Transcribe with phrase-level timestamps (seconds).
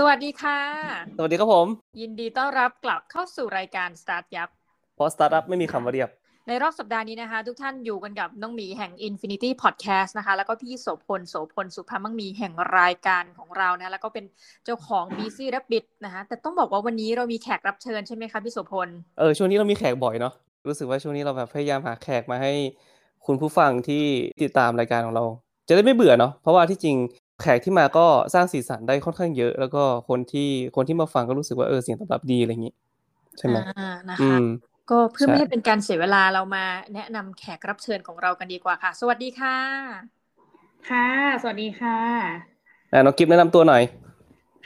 [0.00, 0.60] สวัสดีค่ะ
[1.16, 1.66] สวัสดีครับผม
[2.00, 4.48] ยินดีต้อนรับกลับเข้าสู่รายการสตาร์ทยับ
[4.96, 6.10] เพราะสตาร์ทอัพไม่มีคำว่าเรียบ
[6.48, 14.24] ในรอบสัปดาห์นี้นะคะ ทุกท่านอยู่กันกับน้องหมีแห่ง Infinity Podcast นะคะ แล้วก็พี่โสพลโสพลสุภาพมังมีแห่งรายการของเรานะ แล้วก็เป็น
[14.64, 18.88] เจ้าของ Busy Rabbit นะคะแต่ต้องบอกว่าวันนี้เรามีแขกรับเชิญใช่ไหมคะพี่โสพล
[19.18, 20.34] เออช่วงนี้เรามีแขกบ่อยเนาะ
[20.66, 22.52] รู้สึกว่าช่วงนี้เราแบบพยายามหาแขกมาให้
[23.26, 24.04] คุณผู้ฟังที่
[24.42, 25.24] ติดตามรายการของเรา
[25.68, 26.96] จะได้ไม่เบื่อเนาะเพราะว่าที่จริง
[27.40, 32.72] แขกที่มาก็สร้างสีสันได้ค่อนข้างเยอะ แล้วก็คนที่คนที่มาฟังก็รู้สึกว่าเออเสียงตอบรับดีอะไรอย่างนี้
[33.38, 33.60] ใช่ไหมอ่า
[34.10, 34.44] นะอืคะม
[34.88, 36.60] ก็เพื่อใช่ไม่ให้เป็นการเสียเวลาเรามา
[36.94, 40.18] แนะนำแขกรับเชิญของเรากันดีกว่าค่ะ สวัสดีค่ะ
[40.84, 41.00] ค่ะ
[41.40, 42.58] สวัสดีค่ะ
[42.92, 43.82] อะน้องกิฟแนะนำตัวหน่อย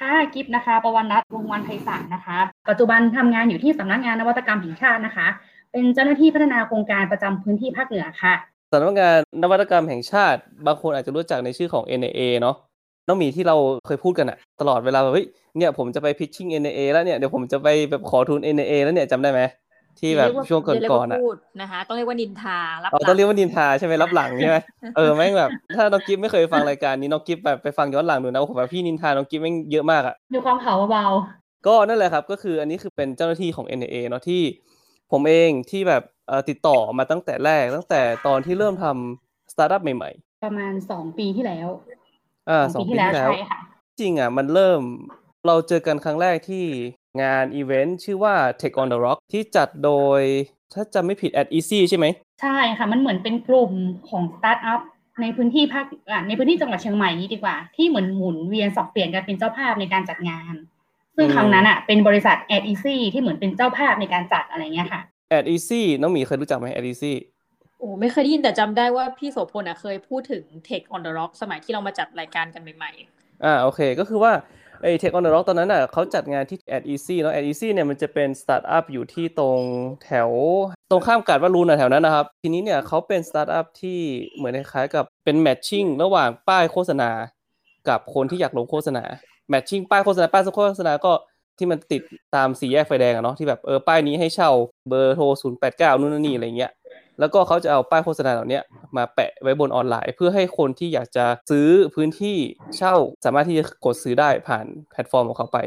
[0.00, 5.26] ค่ะกิฟต์นะคะประวันรัตน์วงศ์วันไพศาลนะคะ ปัจจุบันทำงานอยู่ที่สำนักงานนวัตกรรมแห่งชาตินะคะ
[5.72, 8.34] เป็นเจ้าหน้าที่พัฒนาโครงการประจำพื้นที่ภาคเหนือค่ะ
[8.72, 12.56] สำนักงานนวัตกรรมแห่งชาติ บางคนอาจจะรู้จักในชื่อของ NAA เนาะ
[13.08, 13.56] น้องหมีที่เรา
[13.86, 15.26] เคยพูดกันอะตลอดเวลาแบบเฮ้ย
[15.58, 19.40] เนี่ยผมจะไปพิชชิ่ง NAA แล้วเนี่ยเดี๋ยวผมจะไปแบบขอทุน NAA แล้วเนี่ยจำได้ไหม
[20.00, 24.56] ที่แบบเรียาช่วงก่อนเรียก่อนว่าอะพูดนะคะต้องเรียกว่านินทารับเราหลัต้องเรียกว่านินทาใช่ไหมรับหลังใช่ไหม
[24.96, 31.04] เออแม่งแบบ ถ้าน้องกิฟไม่เคยฟังรายการนี้น้องกิฟแบบไปฟังย้อนหลังดูนะโอ้โหแบบพี่นินทาน้องกิฟแม่งเยอะมากอะมีความเผาเบา
[31.66, 34.42] ก็นั่นแหละครับก็คืออันนี้คือเป็นเจ้าหน้าที่ของ NAA เนาะที่
[35.12, 43.60] ผมเองที่แบบเอ่อติดต่อมาตั้งแต่แรก ตั้งแต่ตอนที่เริ่มทำสตาร์ทอัพใหม่ ๆ ประมาณสองปีที่แล้วๆอ่าสสอองงปีปีที่ที่แล้แล้ววใช่ค่ะ
[44.00, 44.80] จริงอะมันเริ่ม
[45.46, 46.64] เราเจอกันครั้งแรกที่
[47.22, 50.20] งานอีเวนต์ชื่อว่า Tech on the Rock ที่จัดโดย
[50.74, 52.06] ถ้าจำไม่ผิด AdEasy ใช่ไหม
[52.42, 53.72] ใช่ค่ะ มันเหมือนเป็นกลุ่ม
[54.08, 54.80] ของสตาร์ทอัพ
[55.22, 60.54] ในพื้นที่ภาคอะในพื้นที่จังหวัดเชียงใหม่นี้ดีกว่า ที่เหมือนหมุนเวียนสับเปลี่ยนกันเป็นเจ้าภาพในการจัดงาน
[61.16, 65.00] ซึ่งอืมครั้งนั้นอะเป็นบริษัท AdEasy ที่เหมือนเป็นเจ้าภาพในการจัดอะไรเงี้ยค่ะ
[65.36, 67.12] at easy น้องหมีเคยรู้จักไหม at easy
[67.78, 72.90] โอ้ไม่เคยได้ยินแต่จำได้ว่าพี่โสพลอะเคยพูดถึง Tech on the Rock สมัยที่เรามาจัดรายการกันใหม่
[73.44, 74.32] อ่าโอเค ก็คือว่า
[74.82, 79.60] ไอ้ Tech on the Rock ตอนนั้นอะเขาจัดงานที่ at easy เนาะ at easy เนี่ยมันจะเป็นสตาร์ทอัพอยู่ที่ตรง
[80.04, 80.30] แถว
[80.90, 83.98] ตรงข้ามกาดวารูนอะแถวนั้นนะครับ ทีนี้เนี่ยเขาเป็นสตาร์ทอัพที่
[84.34, 87.10] เหมือนคล้ายๆกับเป็น matching ระหว่างป้ายโฆษณา
[87.88, 89.04] กับคนที่อยากลงโฆษณา
[89.48, 91.12] matching ป้ายโฆษณาป้ายโฆษณาก็
[91.58, 92.02] ที่มันติด
[92.34, 94.50] ตามสี่แยกไฟแดงอะเนาะที่แบบเออป้ายนี้ให้เช่า
[94.88, 96.72] เบอร์โทร0 8 9นู่นนนนี่อะไรเงี้ย
[97.18, 98.62] แล้วก็เขาจะเอาป้ายโฆษณาเหล่าเนี้ย
[98.96, 102.36] มาแปะไว้บนออนไลน์ เพื่อให้คนที่อยากจะซื้อพื้นที่
[102.76, 102.94] เช่า
[103.24, 105.58] สามารถที่จะกดซื้อได้ผ่านแพลตฟอร์มของเขาไป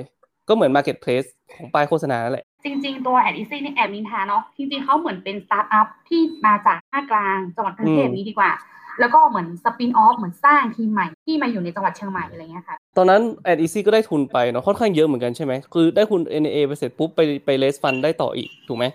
[0.47, 8.51] ก็เหมือน Marketplace ของป้ายโฆษณานั่นแหละ จริง ๆ ตัว AdEasy นี่แอบนินทาเนาะจริงๆเขาเหมือนเป็นสตาร์ทอัพที่มาจากภาคกลางจังหวัดกรุงเทพอืมนี้ดีกว่า
[8.99, 18.85] แล้วก็เหมือนสปินออฟเหมือนสร้างทีมใหม่ที่มาอยู่ในจังหวัดเชียงใหม่อะไรเงี้ยค่ะ ตอนนั้น at easy ก็ได้ทุนไปเนาะค่อนข้างเยอะเหมือนกันใช่ไหมคือได้ทุน NAA ไปเสร็จปุ๊บไปไปเลสฟันได้ต่ออีกถูกไหม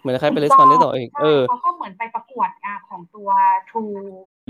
[0.00, 3.28] เหมือนคล้ายๆไปเลสฟันได้ต่ออีกใช่เออเขาก็เหมือนไปประกวดอะของตัว
[3.68, 4.00] True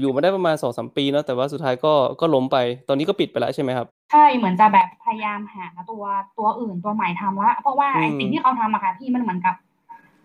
[0.00, 2.56] อยู่มาได้ประมาณสองสามปีเนาะแต่ว่าสุดท้ายก็ก็ล้มไป
[2.88, 6.04] ตอนนี้ก็ปิดไปแล้วใช่ไหมครับ ใช่เหมือนจะแบบพยายามหาตัว
[6.38, 9.54] ตัวอื่นตัวใหม่ทำละเพราะว่าไอ้อืมสิ่งที่เขาทำอะค่ะพี่มันเหมือนกับ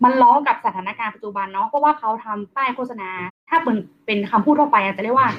[0.05, 3.09] มันล้อกับสถานการณ์ปัจจุบันเนาะเพราะว่าเขาทำป้ายโฆษณา
[3.49, 5.29] ถ้าเป็นเป็นคำพูดทั่วไปอาจจะเรียกว่า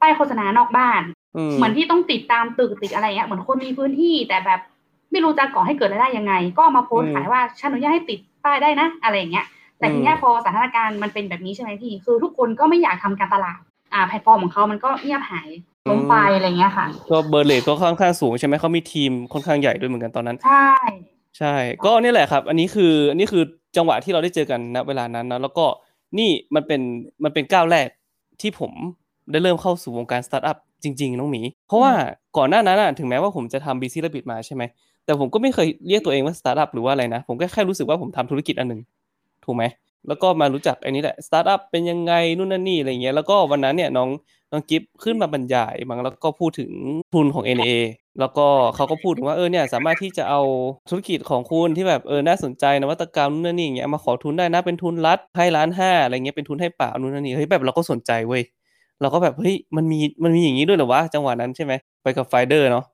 [0.00, 1.02] ป้ายโฆษณานอกบ้าน
[1.36, 4.60] อืมเหมือนที่ต้องติดตามตึกติดอะไรเงี้ยเหมือนคนมีพื้นที่แต่แบบ
[5.10, 9.46] ไม่รู้จะก่อให้เกิดรายได้ยังไง ก็เอามาโพสต์อืมขายว่าฉันอนุญาตให้ติดป้ายได้นะ อะไรอย่างเงี้ย
[9.78, 13.60] แต่อืมทีเนี้ยพอสถานการณ์มันเป็นแบบนี้ใช่ไหมพี่คือทุกคนก็ไม่อยากทำการตลาด
[13.92, 15.48] อ่าแพลตฟอร์มของเขามันก็เงียบหาย
[15.88, 20.70] ล้มไปอะไรเงี้ยค่ะก็เบอร์เลทก็ค่อนข้างสูงใช่ไหมเขามีทีมค่อนข้างใหญ่ด้วยเหมือนกันตอนนั้น ใช่
[21.38, 21.54] ใช่
[21.84, 23.42] ก็นี่แหละครับ อันนี้คืออันนี้คือ
[23.76, 25.66] จังหวะที่เราได้เจอกันณเวลานั้นนะแล้วก็
[26.18, 26.80] นี่มันเป็น
[27.24, 27.88] มันเป็นก้าวแรก
[28.40, 28.72] ที่ผม
[29.30, 31.92] ได้เริ่มเข้าสู่วงการสตาร์ทอัพจริงๆน้องหมี เพราะว่า
[32.36, 34.62] ก่อนหน้านั้นถึงแม้ว่าผมจะทำ Busy Rabbit มาใช่ไหม
[35.04, 38.80] แต่ผมก็ไม่เคยเรียกตัวเองว่าสตาร์ทอัพหรือว่าอะไรนะ ผมก็แค่รู้สึกว่าผมทำธุรกิจอันหนึ่ง
[39.44, 39.64] ถูกไหม
[40.08, 44.08] แล้วก็มารู้จักไอ้นี้แหละสตาร์ทอัพเป็นยังไงนู่นนั่นนี่อะไรเงี้ยแล้วก็วันนั้นเนี่ยน้อง
[44.52, 46.70] น้องกิฟขึ้นมาบรรยายบ้างแล้วก็พูดถึง
[47.14, 47.70] ทุนของ NIA
[48.20, 50.40] แล้วก็เขาก็พูดถึงว่าเออเนี่ยสามารถที่จะเอา
[50.90, 58.42] ธุรกิจของคุณที่แบบเออน่าสนใจนวัตกรรมนู่นนั่นนี่อย่างเงี้ยมาขอทุนได้นะเป็นทุนรัฐให้ล้านห้าอะไรเงี้ยเป็นทุนให้เปล่านู่นนั่นนี่เฮ้ยแบบเราก็สนใจเว้ย
[59.00, 61.72] เราก็แบบเฮ้ยมันมีมันมีอย่างนี้ด้วยเหรอวะจังหวะนั้นใช่ไหม
[62.02, 62.84] ไปกับไฟเดอร์เนาะ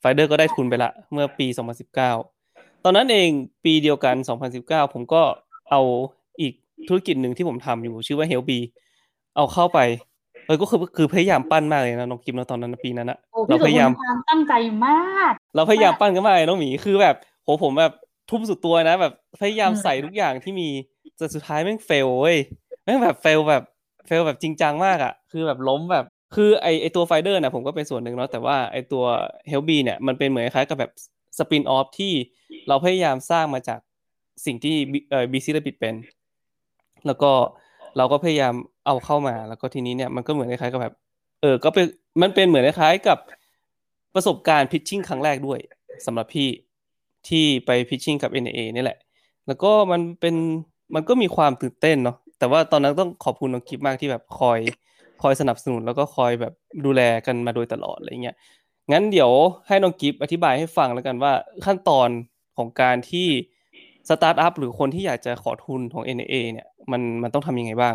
[0.00, 1.46] ไฟเดอร์ก็ได้ทุนไปละเมื่อปี
[2.16, 3.30] 2019 ตอนนั้นเอง
[3.64, 4.16] ปีเดียวกัน
[4.54, 5.22] 2019 ผมก็
[5.70, 5.80] เอา
[6.88, 8.52] ธุรกิจหนึ่งที่ผมทำอยู่ชื่อว่า Help B
[9.36, 9.78] เอาเข้าไป
[10.46, 14.52] เออก็คือคือพยายามปั้นมากเลยนะน้องกิฟนะตอนนั้นนะปีนั้นอะโอ้เราพี่สุพยายามพลความตั้งใจ
[14.86, 17.14] มาก เราพยายามปั้นกันมากเลยน้องหมีคือแบบ
[17.44, 17.92] โหผมแบบ
[18.30, 20.68] ทุ่มสุดตัวนะ แบบพยายามอืมใส่ทุกอย่างที่มี
[21.16, 22.38] แต่สุดท้ายแม่ง fail เว้ย
[22.84, 23.62] แม่งแบบ fail แบบ
[24.06, 29.04] fail แบบจริงจังมากอะคือแบบล้มแบบคือไอไอตัวไฟเดอร์นะผมก็เป็นส่วนหนึ่งเนาะแต่ว่าไอตัว
[29.50, 30.92] Help B เนี่ยมันเป็นเหมือนคล้ายๆกับแบบ
[31.38, 32.12] spin-off ที่
[32.68, 33.80] เราพยายามสร้างมาจาก
[34.46, 35.94] สิ่งที่ B- เอ่อ BC Rabbit เป็น
[37.06, 37.32] แล้วก็
[37.96, 38.54] เราก็พยายาม
[38.86, 40.94] เอาเข้ามา แล้วก็ทีนี้เนี่ยมันก็เหมือนคล้ายๆกับแบบ
[41.40, 41.86] เออ ก็เป็น
[42.22, 43.18] มันเป็นเหมือนคล้ายๆกับ
[44.14, 45.58] ประสบการณ์พิชชิ่งครั้งแรกด้วย
[46.06, 46.48] สำหรับพี่
[47.28, 48.98] ที่ไปพิชชิ่งกับ NA นี่แหละ
[49.46, 50.34] แล้วก็มันเป็น
[50.94, 54.58] มันก็มีความตื่นเต้นเนาะแต่ว่าตอนนั้นต้องขอบคุณน้องกิฟมากที่แบบคอย
[55.22, 56.52] คอยสนับสนุนแล้วก็คอยแบบ
[56.84, 58.36] ดูแลกันมาโดยตลอดอะไรเงี้ย
[58.92, 59.30] งั้นเดี๋ยว
[59.68, 61.32] ให้น้องกิฟอธิบายให้ฟังแล้วกันว่า
[61.64, 62.08] ขั้นตอน
[62.56, 63.28] ของการที่
[64.08, 67.94] สตาร์ทอัพหรือคนที่อยากจะขอทุนของ NAA เนี่ยมันมันต้องทำยังไงบ้าง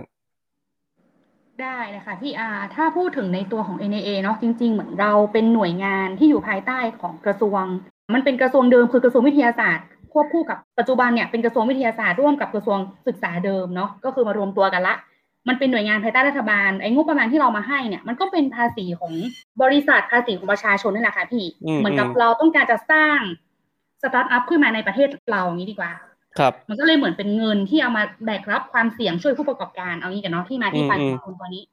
[1.61, 7.63] ได้นะคะพี่อาถ้าพูดถึงในตัวของ NAA เนาะจริง ๆ เหมือนเราเป็นหน่วยงานที่อยู่ภายใต้ของกระทรวง
[8.13, 14.95] มันเป็นกระทรวงเดิมคือกระทรวงวิทยาศาสตร์ควบคู่กับปัจจุบันเนี่ยเป็นกระทรวงวิทยาศาสตร์ร่วมกับกระทรวงศึกษาเดิมเนาะก็คือมารวมตัวกันละ
[15.47, 19.13] มันเป็นหน่วยงานภายใต้รัฐบาลไอ้งบประมาณที่เรามาให้เนี่ยมันก็เป็นภาษีของ
[19.61, 23.19] บริษัทภาษีของประชาชนนี่แหละค่ะพี่อืมเหมือนกับอืมเราต้องการจะสร้าง
[24.01, 25.91] สตาร์ทอัพขึ้นมาในประเทศเราอย่างนี้ดีกว่า
[26.39, 31.63] ครับมันก็เลยเหมือนเป็นเงินที่เอามาแบกรับความเสี่ยงช่วยผู้ประกอบการเอางี้กันเนาะที่มาที่ไปอืมของทุนตัวนี้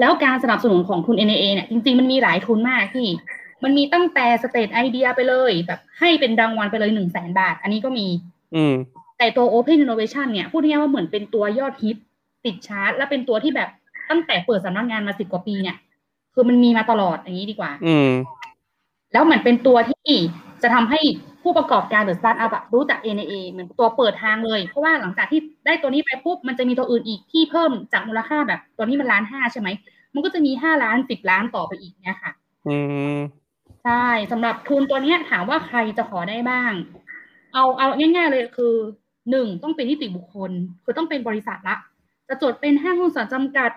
[0.00, 3.06] แล้วการสนับสนุนของทุน NIA เนี่ยจริงๆมันมีหลายทุนมากที่
[3.64, 8.06] มันมีตั้งแต่ stage idea ไปเลย แบบให้เป็นรางวัลไปเลยหนึ่งแสนบาท อันนี้ก็มี
[8.54, 8.74] อืม
[9.18, 11.96] แต่ตัว Open Innovation เนี่ยพูดง่ายๆว่าเหมือนเป็นตัวยอดฮิต
[12.44, 13.68] ติดชาร์ตและเป็นตัวที่แบบ
[14.10, 15.76] ตั้งแต่เปิดสำนักงานมาสิบกว่าปีเนี่ย
[16.34, 18.10] คือมันมีมาตลอดอย่างนี้ดีกว่า อืม
[19.12, 20.10] แล้วเหมือนเป็นตัวที่
[20.62, 21.00] จะทำให้
[21.42, 29.68] ผู้ประกอบการหรือสตาร์ทอัพอะรู้จัก NAA เหมือนตัวเปิดทางเลย เพราะว่าหลังจากที่ได้ตัวนี้ไปปุ๊บมันจะมีตัวอื่นอีกที่เพิ่มจากมูลค่าแบบ ตัวนี้มันล้านห้าใช่ไหม
[30.14, 32.32] มันก็จะมีห้าล้านสิบล้านต่อไปอีกเนี่ยค่ะ
[32.68, 32.76] อื
[33.14, 33.18] ม
[33.84, 36.72] ใช่สำหรับทุนตัวเนี้ยถามว่าใครจะขอได้บ้าง
[37.54, 38.74] เอาเอาง่าย ๆเลยคือ
[39.30, 40.50] หนึ่งต้องเป็นนิติบุคคล
[40.84, 41.76] คือต้องเป็นบริษัทละ
[42.28, 43.70] จะจดเป็นห้างหุ้นส่วนจำกัด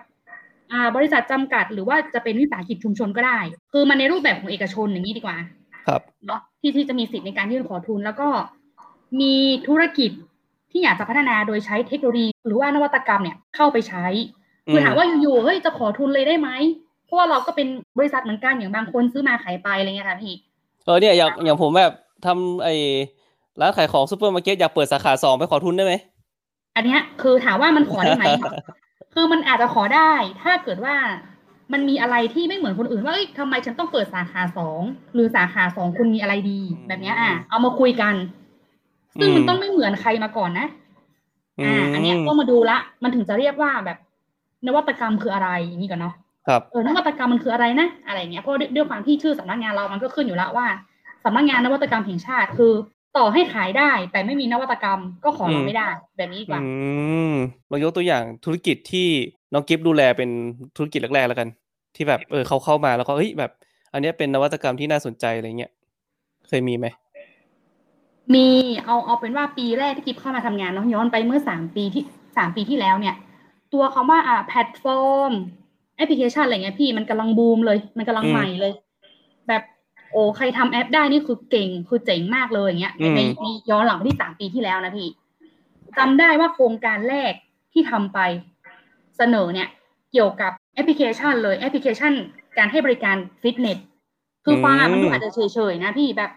[0.72, 3.38] อ่าบริษัทจำกัดหรือว่าจะเป็นวิสาหกิจชุมชนก็ได้
[3.72, 5.63] คือมันในรูปแบบของเอกชนอย่างนี้ดีกว่าครับ
[6.26, 8.28] เนาะที่ที่จะมีสิทธิ์ในการยื่นขอทุน แล้วก็
[9.20, 9.34] มี
[9.68, 10.10] ธุรกิจ
[10.70, 14.06] ที่อยากจะพัฒนาโดยใช้เทคโนโลยีหรือว่านวัตกรรมเนี่ยเข้าไปใช้
[14.70, 16.50] คือถามว่าอยู่ๆเฮ้ยจะขอทุนเลยได้ไหม
[17.04, 20.34] เพราะว่าเราก็เป็นบริษัทเหมือนกันอย่างบางคนซื้อมาขายไปอะไรเงี้ยค่ะพี่
[20.84, 21.94] เออเนี่ยอย่างอย่างผมแบบ
[22.26, 22.74] ทำไอ้
[23.60, 25.94] ร้านขายของซูเปอร์มาร์เก็ตอยากเปิดสาขาสองไปขอทุนได้ไหม
[26.76, 28.24] อันเนี้ยคือถามว่ามันขอได้ไหม
[29.14, 30.94] คือมันอาจจะขอได้ ถ้าเกิดว่า
[31.72, 34.80] มันมีอะไรที่ไม่เหมือนคนอื่นว่าเอ้ยทำไมฉันต้องเปิดสาขาสอง
[35.14, 38.14] หรือสาขาสองคุณมีอะไรดี แบบเนี้ยอะ เอามาคุยกัน
[39.20, 40.66] ซึ่งมันต้องไม่เหมือนใครมาก่อนนะ
[41.64, 43.98] อ่า อันเนี้ยต้องมาดูละ มันถึงจะเรียกว่าแบบ
[44.66, 46.14] นวัตกรรมคืออะไรอย่างนี้ก่อนเนาะ
[46.48, 50.66] ครับเออนวัตกรรมมันคืออะไรนะอะไรเงี้ยเพราะด้วยด้วยความที่ชื่อสำนักงานเรามันก็ขึ้นอยู่แล้วว่า
[51.24, 52.72] สำนักงานนวัตกรรมแห่งชาติคือ
[53.16, 56.68] ต่อให้ขายได้ แต่ไม่มีนวัตกรรมก็ขอเราอืมไม่ได้ แบบนี้ดีกว่าอื
[57.32, 57.34] ม
[57.68, 59.08] เรายกตัวอย่างธุรกิจที่
[59.54, 60.30] น้องกิฟดูแลเป็น
[60.76, 61.48] ธุรกิจแรกๆแล้วกัน
[61.96, 63.50] ที่แบบเออเขาเข้ามาแล้วก็เฮ้ยแบบ
[63.92, 65.72] อันเนี้ยเป็นนวัตกรรมที่น่าสนใจอะไรเงี้ย
[66.48, 66.86] เคยมีไหม
[68.34, 68.46] มี
[68.84, 72.02] เอาเอาเป็นว่าปีแรกที่กิฟเข้ามาทำงานเนาะย้อนไปเมื่อสามปีที่
[72.36, 73.14] สามปีที่แล้วเนี่ย
[73.72, 75.32] ตัวคำว่าอ่าแพลตฟอร์ม
[75.96, 78.72] แอปพลิเคชันอะไรเงี้ยพี่มันกำลังบูมเลย มันกำลังอืมใหม่เลย
[79.48, 79.62] แบบ
[80.12, 85.08] โอ้ใครทำแอปได้นี่คือเก่งคือเจ๋งมากเลยอย่างเงี้ยอืมในในย้อนหลังไปที่สามปีที่แล้วนะพี่
[85.98, 87.32] จำได้ว่าโครงการแรก
[87.72, 88.18] ที่ทำไป
[89.16, 89.68] เสนอเนี่ย
[90.12, 92.12] เกี่ยวกับแอปพลิเคชันเลยแอปพลิเคชัน
[92.58, 93.78] การให้บริการฟิตเนส
[94.44, 96.30] คือฟังอะมันดูอาจจะเฉยๆนะพี่แบบ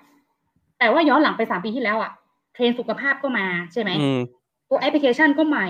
[0.80, 2.12] แต่ว่าย้อนหลังไปสามปีที่แล้วอะ
[2.54, 4.20] เทรนด์สุขภาพก็มาใช่ไหมอืม
[4.70, 5.68] ตัวแอปพลิเคชันก็ใหม่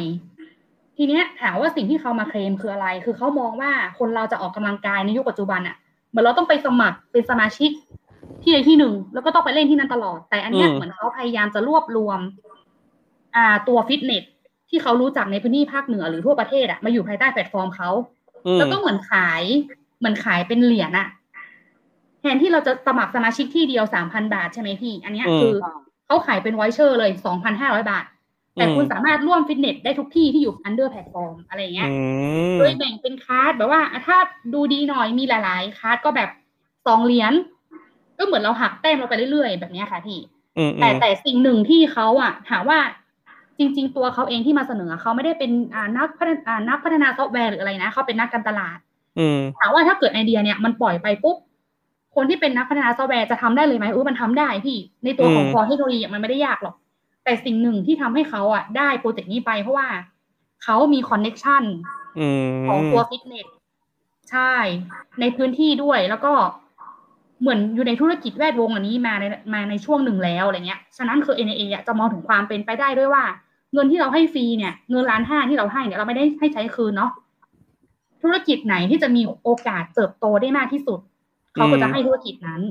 [0.97, 5.75] ทีเนี้ยถามว่าสิ่งที่เขามาเคลมคืออะไร คือเขามองว่าคนเราจะออกกำลังกายในยุคปัจจุบันอะ
[6.09, 7.71] เหมือนเราต้องไปสมัครเป็นสมาชิก
[8.41, 12.19] ที่ใดที่หนึ่ง แล้วก็ต้องไปเล่นที่นั่นตลอด แต่อันเนี้ยอืมเหมือนเขาพยายามจะรวบรวม
[13.35, 14.23] อ่าตัวฟิตเนส
[14.69, 17.89] ที่เขารู้จักในพื้นที่ภาคเหนือหรือทั่วประเทศอะมาอยู่ภายใต้แพลตฟอร์มเขา
[18.45, 19.43] อืมแล้วก็เหมือนขาย
[19.99, 21.07] เหมือนขายเป็นเหรียญอะ
[22.21, 25.55] แทนที่เราจะสมัครสมาชิกที่เดียวสามพันบาทใช่ไหมพี่ อันเนี้ยอืมคือ
[26.05, 28.05] เขาขายเป็น voucher เลยสองพันห้าร้อยบาท
[28.55, 31.95] แต่อืมคุณสามารถร่วมฟิตเนสได้ทุกที่ที่อยู่ under แพลตฟอร์มอะไรอย่างเงี้ยอื
[32.53, 34.17] มโดยแบ่งเป็น card แบบว่าอะถ้า
[34.53, 36.29] ดูดีหน่อยมีหลาย ๆ card ก็แบบ
[36.87, 37.33] สองเหรียญ
[38.17, 40.19] ก็เหมือนเราหักแต้มเราไปเรื่อยๆ แบบเนี้ยค่ะพี่
[40.57, 42.79] อืมแต่แต่สิ่งหนึ่งที่เขาอะถามว่า
[43.59, 48.77] จริง ๆ ตัวเขาเองที่มาเสนอเขาไม่ได้เป็นอ่านักพัฒนาอ่านักพัฒนาซอฟต์แวร์หรืออะไรนะเขาเป็นนักการตลาด
[49.19, 51.37] อืมถามว่าถ้าเกิดไอเดียเนี่ยมันปล่อยไปปุ๊บ
[52.15, 56.75] คนที่เป็นนักพัฒนาซอฟต์แวร์จะทำได้เลยไหมอุ้ยมันทำได้พี่ ในตัวของอืม core technology อะมันไม่ได้ยากหรอก
[57.23, 59.87] แต่สิ่งหนึ่งที่ทำให้เขาอะได้โปรเจกต์นี้ไปเพราะว่า
[60.63, 61.63] เขามี connection
[62.19, 63.47] อืมของตัวฟิตเนส
[64.31, 64.53] ใช่
[65.19, 66.33] ในพื้นที่ด้วยแล้วก็
[67.41, 73.23] เหมือนอยู่ในธุรกิจแวดวงอันนี้มาในมาในช่วงหนึ่งแล้วอะไรเงี้ย ฉะนั้นคือ NIA อะจะมองถึงความเป็นไปได้ด้วยว่า
[73.73, 77.11] เงินที่เราให้ฟรีเนี่ย เงินล้านห้าที่เราให้เนี่ยเราไม่ได้ให้ใช้คืนเนาะ
[78.21, 80.99] ธุรกิจไหนที่จะมีโอกาสเติบโตได้มากที่สุด
[81.53, 82.61] เขาก็จะให้ธุรกิจนั้น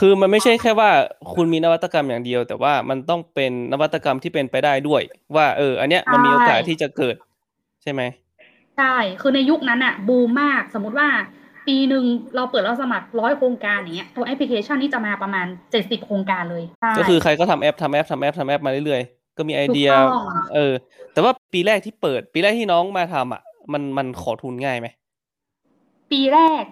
[0.00, 0.90] คือมันไม่ใช่แค่ว่า
[1.34, 5.02] คุณมีนวัตกรรมอย่างเดียว แต่ว่ามันต้องเป็นนวัตกรรมที่เป็นไปได้ด้วย
[5.36, 7.16] ว่าเออ อันเนี้ยมันมีโอกาสที่จะเกิด
[7.82, 8.02] ใช่ไหม
[8.76, 11.08] ใช่คือในยุคนั้นอะบูมมากสมมติว่า
[11.66, 12.04] ปีหนึ่ง
[12.36, 20.22] เราเปิดรับสมัครร้อยโครงการอย่างเงี้ยตัวแอปพลิเคชันนี่จะมาประมาณเจ็ดสิบโครงการเลยใช่ก็คือใครก็ทำแอปทำแอปทำแอปทำแอปมาเรื่อยๆ ก็มีไอเดียถูกต้อง
[20.54, 20.72] เออ
[21.12, 24.86] แต่ว่าปีแรกที่เปิด ปีแรกที่น้องมาทำอะ มันมันขอทุนง่ายไหม
[26.12, 26.64] ปีแรก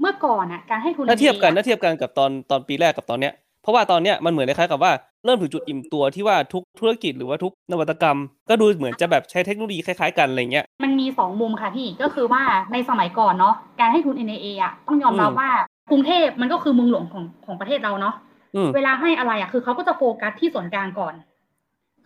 [0.00, 4.92] เมื่อก่อนอะ การให้ทุนถ้าเทียบกัน MBA ถ้าเทียบกันกับตอนตอนปีแรกกับตอนเนี้ย เพราะว่าตอนเนี้ยมันเหมือนคล้ายๆกับว่า
[5.24, 15.50] เริ่มถึงจุดอิ่มตัวที่ว่าทุกธุรกิจหรือว่าทุกนวัตกรรม ก็ดูเหมือนจะแบบใช้เทคโนโลยีคล้ายๆกันอะไรเงี้ย มันมีสองมุมค่ะพี่ ก็คือว่าในสมัยก่อนเนาะ การให้ทุน NAA อะต้องยอมรับอืมว่า
[15.90, 18.14] กรุงเทพมันก็คือเมืองหลวงของของประเทศเราเนาะ
[18.56, 21.14] อืมเวลาให้อะไรอะคือเขาก็จะโฟกัสที่ส่วนกลางก่อน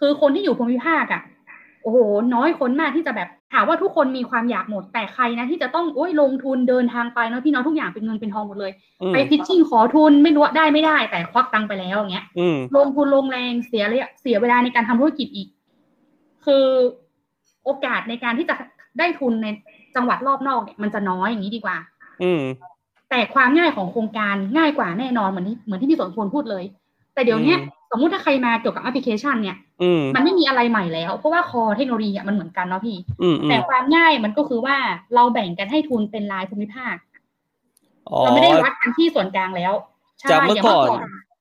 [0.00, 1.22] คือคนที่อยู่ภูมิภาคอะ
[1.82, 1.98] โอ้โห
[2.34, 15.48] น้อยคนมากที่จะแบบถามว่าทุกคนมีความอยากหมดแต่ใครนะ ที่จะต้องโอ้ยลงทุนเดินทางไปเนาะพี่เนาะทุกอย่างเป็นเงินเป็นทองหมดเลยอืมไปพิชชิ่งขอทุนไม่รู้ว่าได้ไม่ได้ แต่ควักตังค์ไปแล้วอย่างเงี้ยอืมลงทุนลงแรงเสียระยะเสียเวลาในการทำธุรกิจอีก
[16.44, 16.66] คือ
[17.64, 18.54] โอกาสในการที่จะ
[18.98, 19.46] ได้ทุนใน
[19.96, 21.76] จังหวัดรอบนอกเนี่ยมันจะน้อยอย่างนี้ดีกว่า
[22.22, 22.42] อืม
[23.10, 26.64] แต่ความง่ายของโครงการง่ายกว่าแน่นอนเหมือนที่เหมือนที่พี่สนพลพูดเลย
[27.14, 34.76] แต่เดี๋ยวเนี้ยอืม สมมุติถ้าใครมาเกี่ยวกับแอปพลิเคชันเนี่ยอืมมันไม่มีอะไรใหม่แล้ว เพราะว่าคอเทคโนโลยีอะมันเหมือนกันเนาะพี่อืมอืแต่มความง่ายมันก็คือว่า
[35.14, 36.96] เราแบ่งกันให้ทุนเป็นรายภูมิภาค
[38.10, 39.72] อ๋อเราไม่ได้วัดกันที่ส่วนกลางแล้ว
[40.18, 40.88] ใช่จากเมื่อย่งก่อน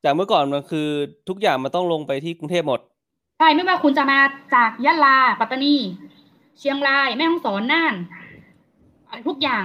[0.03, 0.87] จากเมื่อก่อนมันคือ
[1.29, 2.79] ทุกอย่างมันต้องลงไปที่กรุงเทพหมด
[3.37, 4.19] ใช่ไม่ว่าคุณจะมา
[4.55, 5.75] จากยะลาปัตตานี
[6.59, 7.93] เชียงรายแม่ฮ่องสอนน่าน
[9.07, 9.63] อะไรทุกอย่าง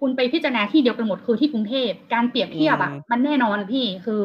[0.00, 4.20] คุณไปพิจารณาที่เดียวกันหมดคือที่กรุงเทพการเปรียบเทียบอะอืมมันแน่นอนพี่คือ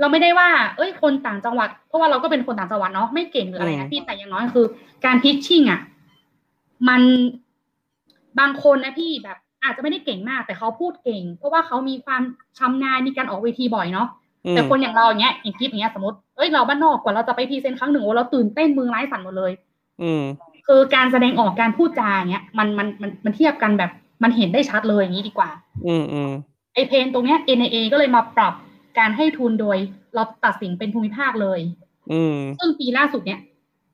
[0.00, 4.66] เราไม่ได้ว่า เอ้ย คนต่างจังหวัด เพราะว่าเราก็เป็นคนต่างจังหวัดเนาะ ไม่เก่งหรืออะไรนะพี่แต่อย่างน้อยคือ
[5.04, 5.80] การ pitching อะ
[6.88, 7.02] มัน
[8.38, 12.22] บางคนนะพี่แบบ อาจจะไม่ได้เก่งมาก แต่เขาพูดเก่ง เพราะว่าเขามีความ
[12.58, 14.08] ชำนาญมีการออกเวทีบ่อยเนาะ
[14.46, 19.52] อืมแต่คนอย่างเราอย่างเงี้ยอย่างกิฟอย่างเงี้ยสมมติ เอ้ย เราบ้านนอกกว่าเราจะไป present ครั้งหนึ่งโอ้เราตื่นเต้นมือไม้สั่นหมดเลย
[20.02, 20.22] อืม
[20.66, 23.90] คือการแสดงออกการพูดจาอย่างเงี้ย มันมันมันมันเทียบกันแบบ
[24.22, 25.50] มันเห็นได้ชัดเลยอย่างนี้ดีกว่า
[25.86, 26.30] อืมอืม
[26.74, 28.54] ไอเพนตรงเนี้ย NAA ก็เลยมาปรับ
[28.98, 29.76] การให้ทุนโดย
[30.14, 31.60] เราตัดสินเป็นภูมิภาคเลย
[32.12, 33.40] อืมซึ่งปีล่าสุดเนี้ย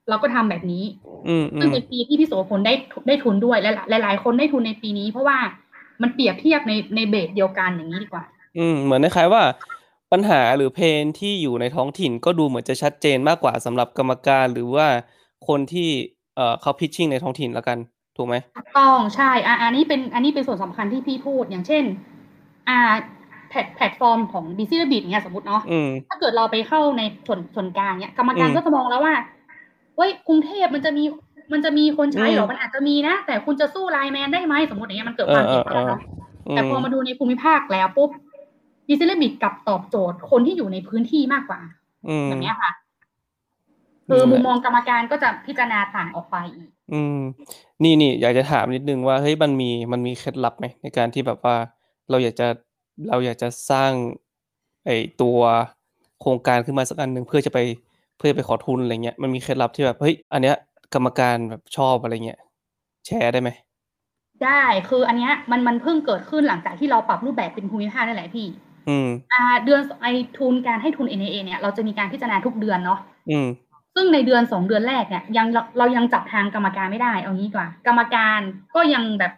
[0.08, 0.84] เราก็ทำแบบนี้
[1.28, 2.74] อืมอืซึ่งมเป็นปีที่พี่โสพลได้
[3.06, 5.38] ได้ทุนด้วยและหลายหลาย ๆ คนได้ทุนในปีนี้ เพราะว่า
[6.02, 8.24] มันเปรียบเทียบในในเบสเดียวกันอย่างนี้ดีกว่า
[8.58, 9.42] อืมเหมือนคล้ายๆว่า
[10.12, 14.86] ปัญหาหรือเพนที่อยู่ในท้องถิ่นก็ดูเหมือนจะชัดเจนมากกว่าสำหรับกรรมการหรือว่า
[15.48, 15.88] คนที่
[16.36, 17.78] เอ่อเขา pitching ในท้องถิ่นแล้วกัน
[18.16, 21.84] ถูกไหมถูกต้องใช่อะอันนี้เป็นอันนี้เป็นส่วนสำคัญที่พี่พูดอย่างเช่น
[22.68, 22.92] อ่า
[23.48, 29.14] แพลตแพลตฟอร์มของ b ิซี่บิทเนี่ยสมมติเนาะอืมถ้าเกิดเราไปเข้าในส่วนส่วนกลางเนี่ยกรรมการอืมก็จะมองแล้วว่า
[29.96, 31.04] เว้ยกรุงเทพมันจะมี
[31.52, 36.00] มันจะมีคนใช้เหรออืมมันอาจจะมีนะ แต่คุณจะสู้ไลน์แมนได้ไหมสมมติอย่างเงี้ยมันเกิดเอความอเอผิดอพลาดเนาะ
[36.46, 38.10] เออแต่พอมาดูในภูมิภาคแล้วปุ๊บ
[38.86, 41.60] b ิซี่บิทกลับตอบโจทย์คนที่อยู่ในพื้นที่มากกว่า
[42.08, 42.70] อืมแบบเนี้ยค่ะ
[44.08, 47.18] คือนี่แหละมุมมองกรรมการก็จะพิจารณาต่างออกไปอีกอืม
[47.82, 51.56] นี่นี่อยากจะถามนิดนึงว่าเฮ้ยมันมีมันมีเคล็ดลับไหมในการที่แบบว่า
[52.10, 52.46] เราอยากจะ
[53.08, 53.92] เราอยากจะสร้าง
[54.86, 55.38] ไอ้ตัว
[56.20, 57.58] โครงการขึ้นมาสักอันหนึ่งเพื่อจะไป
[58.18, 60.56] เพื่อไปขอทุนอะไรเงี้ยมันมีเคล็ดลับที่แบบเฮ้ยอันเนี้ย
[60.94, 62.40] กรรมการแบบชอบอะไรเงี้ย
[63.06, 63.50] แชร์ได้ไหม
[64.44, 68.46] ได้คืออันเนี้ยมันมันเพิ่งเกิดขึ้นหลังจากที่เราปรับรูปแบบเป็นภูมิภาคนั่นแหละพี่
[68.88, 70.06] อืมอ่า เดือนไอ
[70.38, 72.98] ทุนการให้ทุน NAA เนี่ยเราจะมีการพิจารณาทุกเดือนเนาะ
[73.30, 73.46] อืม
[73.94, 78.40] ซึ่งในเดือนสองเดือนแรกเนี่ยยังเราเรายังจับทางกรรมการไม่ได้เอางี้ดีกว่า กรรมการ
[78.74, 79.32] ก็ยังแบบ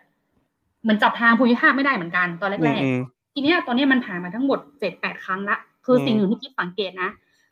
[0.82, 7.10] เหมือนจับทางภูมิภาคไม่ได้เหมือนกันตอนอืแรมกอืมๆ ทีเนี้ยตอนเนี้ยมันผ่านมาทั้งหมดเจ็ดแปดครั้งละคืออมสิ่งหนึ่งที่คิดสังเกตนะ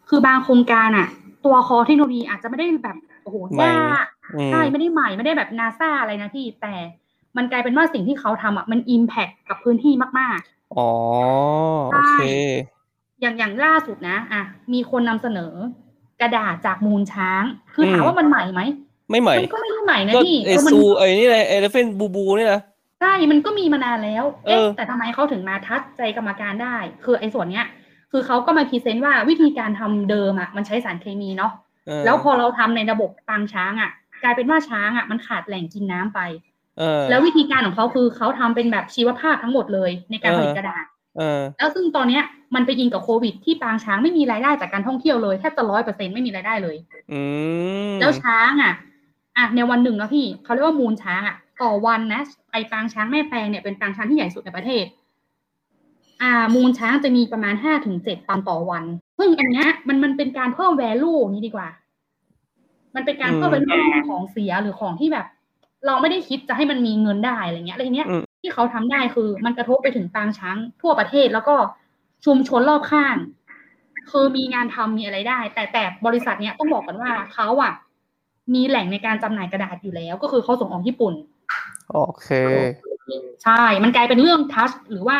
[0.09, 1.09] คือบางโครงการอะ
[1.45, 6.75] ตัวคอเทคโนโลยีอาจจะไม่ได้แบบโอ้โหใหม่ยากอืมใช่ไม่ได้ใหม่ไม่ได้แบบนาซาอะไรนะพี่แต่
[7.37, 10.41] มันกลายเป็นว่าสิ่งที่เขาทำอะมัน impact กับพื้นที่มาก
[10.77, 10.91] อ๋อ
[11.93, 15.53] โอเคๆอย่างอย่างล่าสุดนะอะมีคนนำเสนอ
[16.21, 17.43] กระดาษจากมูลช้าง
[17.75, 18.63] คือถามอืมว่ามันใหม่ไหม
[19.11, 22.61] ไม่ใหม่มันก็ไม่ได้ใหม่นะก็พี่ไอเออมันซูไอนี่เลย elephant poo poo นี่นะ
[23.01, 27.67] ใช่มันก็มีมานานแล้ว เอเอ๊ะอแต่ทำไมเขาถึงมาทัดใจกรรมการได้ คือไอ้ส่วนเนี้ย
[28.13, 31.53] คือเขาก็มา present ว่าวิธีการทำเดิมอะมันใช้สารเคมีเนาะ
[31.87, 33.91] เออแล้วพอเราทำในระบบปางช้างอะ
[34.23, 36.21] กลายเป็นว่าช้างอะมันขาดแหล่งกินน้ำไป
[36.79, 40.85] เออแล้ววิธีการของเขาคือเขาทำเป็นแบบชีวภาพทั้งหมดเลยในการผลิตเออกระดาษ
[41.19, 42.23] เออแล้วซึ่งตอนเนี้ย
[42.55, 46.77] มันไปอิงกับโควิด ที่ปางช้างไม่มีรายได้จากการท่องเที่ยวเลยแทบจะร้อยเปอร์เซ็นไม่มีรายได้เลย
[47.13, 47.21] อื
[47.91, 48.75] มแล้วช้างอะ
[49.37, 52.23] อะในวันหนึ่งนะพี่เขาเรียกว่ามูลช้างอะ ต่อวันนะ
[52.53, 54.85] ไอปางช้างแม่แปลงเนี่ยเป็นปางช้างที่ใหญ่สุดในประเทศ
[56.23, 58.85] อ่า มูลช้างจะมีประมาณห้าถึงเจ็ดตันต่อวัน
[59.19, 61.69] ซึ่งอันเนี้ยมันมันเป็นการเพิ่ม value นี้ดีกว่า
[62.95, 65.27] มันเป็นการเพิ่ม value ของเสียหรือของที่แบบ
[65.87, 68.09] เราไม่ได้คิดจะให้มันมีเงินได้อะไรเงี้ยอะไรเนี้ย
[68.41, 71.55] ที่เขาทำได้คือ มันกระทบไปถึงปางช้างทั่วประเทศแล้วก็
[72.25, 73.17] ชุมชนรอบข้าง
[74.11, 77.73] คือมีงานทำมีอะไรได้ แต่แต่บริษัทเนี้ยต้องบอกกันว่าเขาอะ
[78.55, 81.15] มีแหล่งในการจำหน่ายกระดาษอยู่แล้ว ก็คือเขาส่งออกญี่ปุ่น
[81.93, 82.31] โอเค
[83.09, 85.19] ใใช่ มันกลายเป็นเรื่องทัชหรือว่า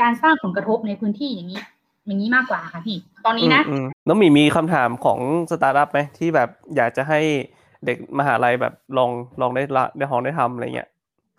[0.00, 1.62] การสร้างผลกระทบในพื้นที่อย่างนี้
[2.06, 5.18] อย่างนี้มากกว่าค่ะพี่ ตอนนี้นะอืมอืมน้องหมีมีคำถามของ
[5.50, 7.20] สตาร์ทอัพไหมที่แบบอยากจะให้
[7.86, 9.10] เด็กมหาลัยแบบลอง
[9.40, 10.88] ลองได้ละได้ลองได้ทำอะไรเงี้ย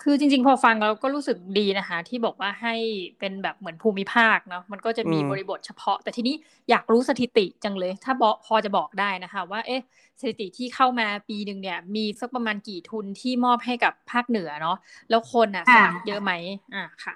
[0.02, 2.76] คือจริง ๆ พอฟังแล้วก็รู้สึกดีนะคะ ที่บอกว่าให้
[3.20, 6.36] เป็นแบบเหมือนภูมิภาคเนาะมันก็จะมีอืมบริบทเฉพาะ แต่ทีนี้
[6.70, 9.82] อยากรู้สถิติจังเลย ถ้าบอกพอจะบอกได้นะคะ ว่าเอ๊ะ
[10.20, 14.78] สถิติที่เข้ามาปีหนึ่งเนี่ย มีสักประมาณกี่ทุนที่มอบให้กับภาคเหนือเนาะ
[15.10, 16.32] แล้วคนอะสค่ะมัครเยอะไหม
[16.74, 17.14] อ่าค่ะ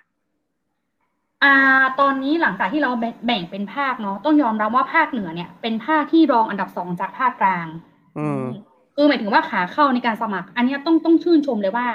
[1.44, 1.54] อ่า
[2.00, 7.68] ตอนนี้หลังจากที่เราแบ่งแบ่งเป็นภาคเนาะต้องยอมรับว่าภาคเหนือเนี่ย เป็นภาคที่รองอันดับสองจากภาคกลาง
[8.16, 8.40] อืม
[8.96, 11.88] คือหมายถึงว่าขาเข้าในการสมัคร อันเนี้ยต้องต้องชื่นชมเลยว่า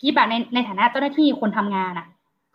[0.00, 2.06] กีบะในในฐานะเจ้าหน้าที่คนทำงานอะ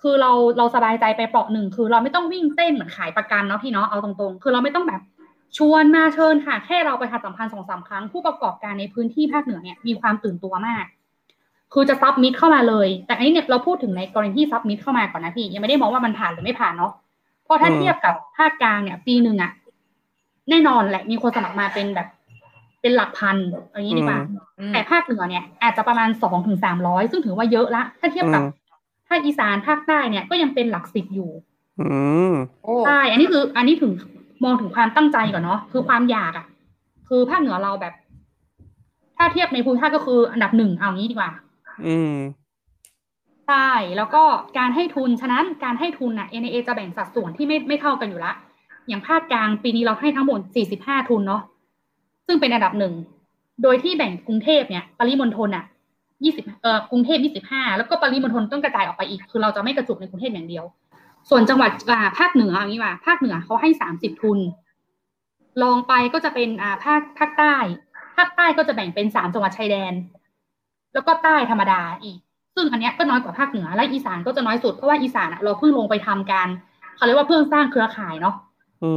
[0.01, 5.01] คือเราเราสบายใจไปเปราะหนึ่งคือเราไม่ต้องวิ่งเต้นเหมือนขายประกันเนาะพี่เนาะเอาตรงๆ คือเราไม่ต้องแบบ
[5.57, 10.85] ชวนมาเชิญค่ะ แค่เราไปทำสัมพันธ์สองสามครั้งผู้ประกอบการในพื้นที่ภาคเหนือเนี่ยมีความตื่นตัวมาก
[11.73, 16.93] คือจะ submit เข้ามาเลย แต่อันนี้เนี่ยเราพูดถึงในกรณีที่ submit เข้ามาก่อนนะพี่ ยังไม่ได้มองว่ามันผ่านหรือไม่ผ่านเนาะ
[17.43, 19.51] เพราะถ้าเทียบกับภาคกลางเนี่ย ปีหนึ่งอะ
[20.49, 22.07] แน่นอนแหละมีคนสมัครมาเป็นแบบ
[22.81, 23.37] เป็นหลักพัน
[23.71, 24.19] อย่างนี้ดีกว่า
[24.59, 28.59] อืมแต่ภาคเหนือเนี่ยอาจจะประมาณสองถึงสามร้อยซึ่งถือว่าเยอะละ ถ้าเทียบกับอืม
[29.09, 31.29] ภาคอีสานภาคใต้เนี่ยก็ยังเป็นหลักสิบอยู่
[31.79, 31.85] อื
[32.31, 32.33] ม
[32.63, 33.91] โอ้ใช่อันนี้คือ อันนี้ถึง
[34.43, 36.45] มองถึงความตั้งใจก่อนเนาะคือความอยากอะ
[37.09, 37.93] คือภาคเหนือเราแบบ
[39.17, 41.31] ถ้าเทียบในภูมิภาคก็คืออันดับหนึ่งเอางี้ดีกว่า
[41.85, 42.15] อืม
[43.47, 44.23] ใช่แล้วก็
[44.57, 48.33] การให้ทุนฉะนั้นการให้ทุนน่ะ NAA จะแบ่งสัดส่วนที่ไม่ไม่เท่ากันอยู่ละ
[48.87, 50.39] อย่างภาคกลางปีนี้เราให้ทั้งหมด
[50.75, 51.41] 45ทุนเนาะ
[52.31, 52.93] ซึ่งเป็นอันดับหนึ่ง
[53.63, 55.65] โดยที่แบ่งกรุงเทพเนี่ย ปริมณฑลอะ
[56.11, 60.65] 20เอ่อกรุงเทพ25แล้วก็ปริมณฑลต้องกระจายออกไปอีก คือเราจะไม่กระจุกในกรุงเทพอย่างเดียว
[61.29, 64.39] ส่วนจังหวัดอ่าภาคเหนืออย่างนี้ว่า ภาคเหนือเขาให้30ทุน
[65.63, 67.55] ลองไปก็จะเป็นอ่าภาคภาคใต้
[68.17, 69.93] ภาคใต้ก็จะแบ่งเป็นสามจังหวัดชายแดน
[70.93, 72.17] แล้วก็ใต้ธรรมดาอีก
[72.55, 76.47] ซึ่งอันเนี้ยก็น้อยกว่าภาคเหนือ และอีสานก็จะน้อยสุด เพราะว่าอีสานอะเราเพิ่งลงไปทำการ
[76.95, 78.35] เขาเรียกว่าเพิ่งสร้างเครือข่ายเนาะ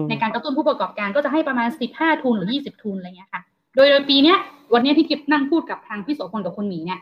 [0.09, 3.41] ในการกระตุ้นผู้ประกอบการก็จะให้ประมาณ 15 ทุนหรือ 20 ทุนอะไรเงี้ยค่ะ
[3.77, 4.39] โดยโดยปีเนี้ย
[4.75, 7.01] วันเนี้ยที่กิฟนั่งพูดกับทางพี่โสพลกับคนหมีเนี่ย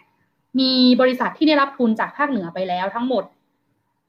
[0.61, 3.25] มีบริษัทที่ได้รับทุนจากภาคเหนือไปแล้วทั้งหมด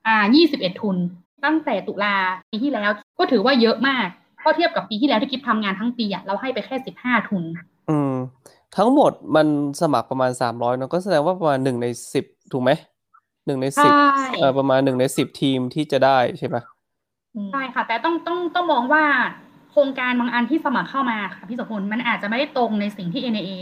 [0.07, 0.97] อ่า 21 ทุน
[1.45, 2.15] ตั้งแต่ตุลา
[2.51, 4.07] ปีที่แล้วก็ถือว่าเยอะมาก
[4.39, 7.43] เพราะเทียบกับปีที่แล้วที่กิฟทำงานทั้งปีอะเราให้ไปแค่ 15 ทุน
[7.89, 8.13] อืม
[8.77, 9.47] ทั้งหมดมัน
[9.81, 12.71] สมัครประมาณสามร้อยเนอะก็แสดงว่าประมาณหนึ่งในสิบถูกไหม
[13.45, 19.03] หนึ่งในสิบใช่เออประมาณหนึ่งในสิบทีมที่จะได้ใช่ปะอืมใช่ค่ะ แต่ต้องต้องต้องมองว่า
[19.71, 23.53] โครงการบางอันที่สมัครเข้ามาค่ะพี่โสพลมันอาจจะไม่ได้ตรงในสิ่งที่ NAA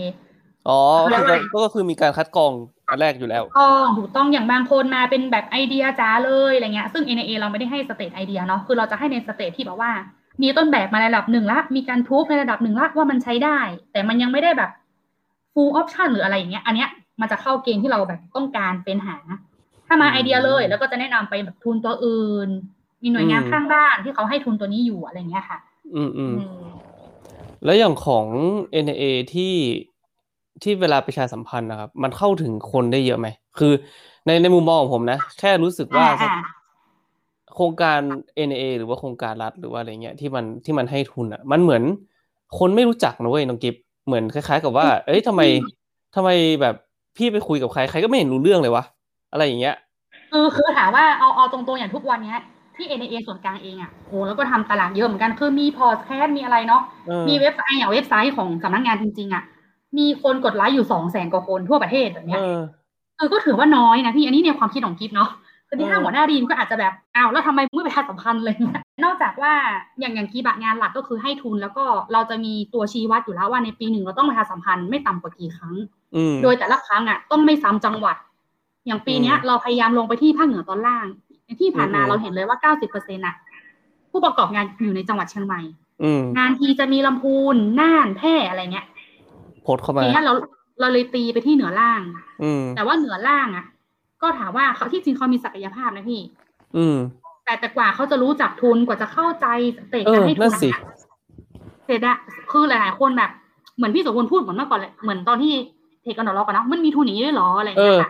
[0.69, 0.79] อ๋อ
[1.11, 2.51] แล้คือวอะไรก็ก็คือมีการคัดกรอง
[2.89, 9.91] อันแรกอยู่แล้วต้องถูกต้องอย่างบางคนมาเป็นแบบไอเดียจ๋าเลยอะไรเงี้ยซึ่ง NIA เราไม่ได้ให้ stage idea เนาะคือเราจะให้ใน stage ที่แบบว่า
[10.41, 13.59] มีต้นแบบมาในระดับหนึ่งละ มีการพูฟในระดับหนึ่งละว่ามันใช้ได้
[13.91, 14.71] แต่มันยังไม่ได้แบบ
[15.53, 16.89] full option หรืออะไรอย่างเงี้ย อันเนี้ย
[17.21, 19.17] มันจะเข้าเกณฑ์ที่เราแบบต้องการเป็นหา
[19.87, 22.49] ถ้ามาอืมไอเดียเลย แล้วก็จะแนะนำไปแบบทุนตัวอื่น
[23.01, 25.57] มีหน่วยงานอืมข้างบ้านที่เขาให้ทุนตัวนี้อยู่อะไรเงี้ยค่ะ
[25.95, 26.73] อืมอืมอืม
[27.65, 28.25] แล้วอย่างของ
[28.85, 29.53] NAA ที่
[30.63, 33.27] ที่เวลาประชาสัมพันธ์นะครับ มันเข้าถึงคนได้เยอะไหม
[33.59, 33.73] คือ
[34.25, 36.35] ในในมุมมองของผมนะ แค่รู้สึกว่าอ่าอ่า
[37.55, 37.99] โครงการ
[38.47, 41.83] NAA หรือว่าโครงการรัฐหรือว่าอะไรเงี้ยที่มันที่มันให้ทุนอะ มันเหมือน
[42.59, 45.41] คนไม่รู้จักนะเว้ยน้องกิฟเหมือนคล้าย ๆ กับว่า เอ้ยทำไม
[46.15, 46.29] ทำไม
[46.61, 46.75] แบบ
[47.17, 48.83] พี่ไปคุยกับใครใครก็ไม่เห็นรู้เรื่องเลยวะ
[49.31, 49.75] อะไรอย่างเงี้ย
[50.31, 52.41] คือคือถามว่าเอาเอาตรงๆอย่างทุกวันเนี้ย
[52.81, 59.43] ที่ NAA ส่วนกลางเองอะโอ้แล้วก็ทำตลาดเยอะเหมือนกัน คือมีพอดแคสต์มีอะไรเนาะเออมีเว็บไซต์อย่างเว็บไซต์ของสำนักงานจริง ๆอะ
[59.97, 62.61] มีคนกดไลค์อยู่สองแสนกว่าคนทั่วประเทศแบบเนี้เอยอ
[63.17, 65.29] เออก็ถือว่าน้อยนะพี่อันนี้ในความคิดของกิฟเนาะ
[65.67, 69.53] คือที่เออห้างหัวหน้าดีมก็อาจจะแบบอ้าวแล้วทำไมไม่ประชาสัมพันธ์เลยเนี่ยนอกจากว่า
[69.99, 75.75] อย่างอย่างกีบะงานหลักก็คือให้ทุนแล้วก็เราจะมีตัวชี้วัดอยู่แล้วว่าในปีหนึ่งเราต้องประชาสัมพันธ์ไม่ต่ำกว่ากี่ครั้ง
[76.15, 78.15] อืมโดยแต่ละครั้งอะต้องไม่ซ้ำจังหวัด
[78.87, 81.07] อย่างปีเนี้ยอืมเราพยายามลงไปที่ภาคเหนือตอนล่าง
[81.59, 83.35] ที่ผ่านมาอืมเราเห็นเลยว่าเก้าสิบเปอร์เซ็นต์อะ
[84.11, 85.61] ผู้ประกอบงานอยู่ในจังหวัดเชียงใหม่
[86.03, 88.85] อืมงานทีจะมีลำพูนน่านแพร่อะไรเงี้ย
[89.63, 90.33] โพสต์เข้ามาทีเนี้ยเรา
[90.79, 92.01] เราเลยตีไปที่เหนือล่าง
[92.43, 93.65] อืมแต่ว่าเหนือล่างอะ
[94.21, 96.21] ก็ถามว่าเขาที่จริงเขามีศักยภาพนะพี่
[96.77, 96.97] อืม
[97.45, 100.81] แต่แต่กว่าเขาจะรู้จักทุนกว่าจะเข้าใจสเตจเออการให้ทุนั่นนสิอะ
[101.85, 102.17] เสร็จอะ
[102.51, 103.31] คือหลายๆคนแบบ
[103.77, 105.53] เหมือนพี่โสพลพูดเหมือนเมื่อก่อนเลยเหมือนตอนที่
[106.01, 108.09] เทคกันดอลล็อกกันเนาะมันมีทุนอย่างนี้ด้วยเหรออะไรอย่างเงี้ยค่ะ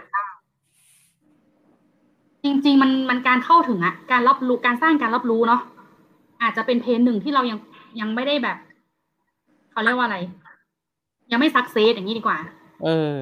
[2.44, 5.62] จริง ๆ มันมันการเข้าถึงอะการรับรู้การสร้างการรับรู้เนาะ
[6.42, 7.58] อาจจะเป็น pain หนึ่งที่เรายัง
[8.00, 8.58] ยังไม่ได้แบบ
[9.72, 10.18] เขาเรียกว่าอะไร
[11.32, 12.38] ยังไม่ success อย่างนี้ดีกว่า
[12.84, 13.16] เออ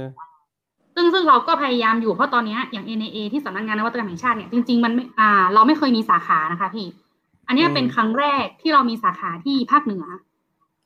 [0.96, 6.88] ซึ่งซึ่งเราก็พยายามอยู่เพราะตอนเนี้ยอย่าง NIA ที่สำนักงานนวัตกรรมแห่งชาติเนี่ยจริงๆมันไม่อ่า เราไม่เคยมีสาขานะคะ พี่
[7.48, 10.06] อันเนี้ยอืมเป็นครั้งแรกที่เรามีสาขาที่ภาคเหนือ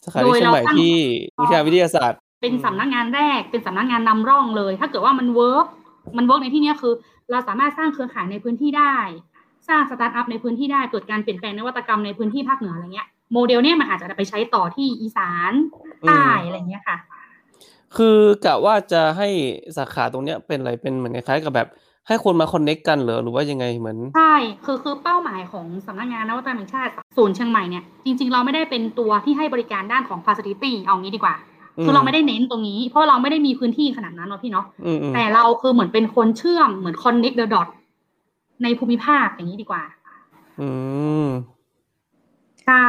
[0.05, 0.95] สาขาที่เชียงใหม่โดยเราตั้งที่
[1.41, 5.67] อุทยานวิทยาศาสตร์ เป็นสำนักงานแรกเป็นสำนักงานนำร่องเลย ถ้าเกิดว่ามัน work
[6.17, 6.93] มัน work ในที่เนี้ยคือ
[7.31, 8.95] เราสามารถสร้างเครือข่ายในพื้นที่ได้
[9.69, 15.51] สร้างสตาร์ทอัพในพื้นที่ได้เกิดการเปลี่ยนแปลงนวัตกรรมในพื้นที่ภาคเหนืออะไรเงี้ยโมเดลเนี้ยมันอาจจะไปใช้ต่อที่อีสาน
[16.07, 16.97] ใต้อะไรเงี้ยค่ะ
[17.97, 19.27] คือกะว่าจะให้
[19.77, 21.67] สาขาตรงเนี้ยเป็นอะไรเป็นเหมือนคล้ายๆกับแบบ
[22.07, 31.35] ให้คนมา connect กันเหรอหรือว่ายังไงเหมือนใช่คือคือเป้าหมายของสำนักงานนวัตกรรมแห่งชาติศูนย์เชียงใหม่เนี่ยจริง ๆ เราไม่ได้เป็นตัวที่ให้บริการด้านของ facility เอางี้ดีกว่า
[31.83, 37.67] คือเราไม่ได้เน้นตรงนี้ เพราะเราไม่ได้มีพื้นที่ขนาดนั้นเนาะพี่เนาะอืมอืมแต่เราคือเหมือนเป็นคนเชื่อมเหมือน connect the dot
[38.63, 39.83] ในภูมิภาคอย่างนี้ดีกว่า
[40.61, 40.69] อื
[41.25, 41.27] ม
[42.63, 42.85] ใช่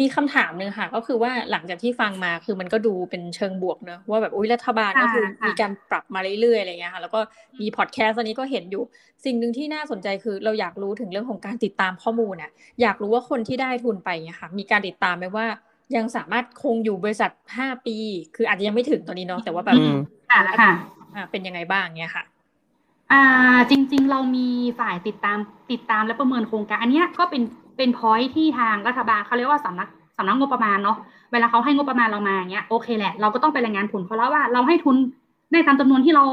[0.00, 7.20] มีคำถามหนึ่งค่ะ ก็คือว่าหลังจากที่ฟังมาคือมันก็ดูเป็นเชิงบวกเนอะว่าแบบอุ้ยรัฐบาลก็คือมีการปรับมาเรื่อยๆอะไรเงี้ยค่ะแล้วก็
[7.60, 8.82] มีพอดแคสต์อันนี้ก็เห็นอยู่
[9.24, 12.50] สิ่งหนึ่งที่น่าสนใจคือเราอยากรู้ถึงเรื่องของการติดตามข้อมูลน่ะ
[12.82, 15.46] อยากรู้ว่าคนที่ได้ทุนไปเนี่ยค่ะ มีการติดตามไหมว่า
[15.96, 17.96] ยังสามารถคงอยู่บริษัทห้าปี
[18.36, 19.96] คืออาจจะยังไม่ถึงตอนนี้เนาะแต่ว่าแบบอืม
[20.30, 20.72] ค่ะค่ะ
[21.14, 22.24] อ่าเป็นยังไงบ้างเนี่ยค่ะ
[23.12, 24.48] อ่าจริง ๆ เรามี
[24.80, 25.38] ฝ่ายติดตาม
[25.72, 27.42] ติดตามและประเมินโครงการ อันเนี้ยก็เป็น
[27.76, 30.96] เป็นพอยที่ทางรัฐบาลเขาเรียกว่าสำนักสำนักงบประมาณเนาะ
[31.32, 34.96] เวลาเขาให้งบประมาณเรามาเงี้ยโอเคแหละเราก็ต้องไปรายงานผลเขาแล้วว่าเราให้ทุน
[35.52, 36.24] ได้ตามจำนวนที่เรา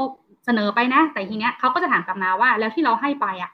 [0.46, 3.50] เสนอไปนะ แต่ทีเนี้ยเขาก็จะถามกลับมาว่าแล้วที่เราให้ไปอะ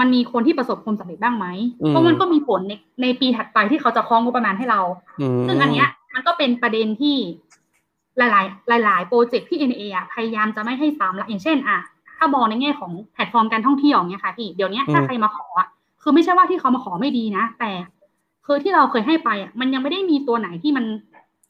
[0.00, 1.46] มันมีคนที่ประสบความสำเร็จบ้างไหม
[1.82, 4.80] อืมเพราะมันก็มีผลในในปีถัดไปที่เขาจะคล้องงบประมาณให้เรา
[5.20, 7.16] อืมซึ่งอันเนี้ยมันก็เป็นประเด็นที่
[8.18, 11.78] หลาย ๆ หลาย ๆ โปรเจกต์ที่ NA อะพยายามจะไม่ให้ซ้ำละอย่างเช่น อะ
[12.18, 15.68] ถ้ามองในแง่ของแพลตฟอร์มการท่องเที่ยวเนี่ยค่ะพี่เดี๋ยวนี้ถ้าใครมาขออะ
[16.02, 17.70] คือไม่ใช่ว่าที่เขามาขอไม่ดีนะ แต่
[18.46, 20.84] คือที่เราเคยให้ไปอะมันยังไม่ได้มีตัวไหนที่มัน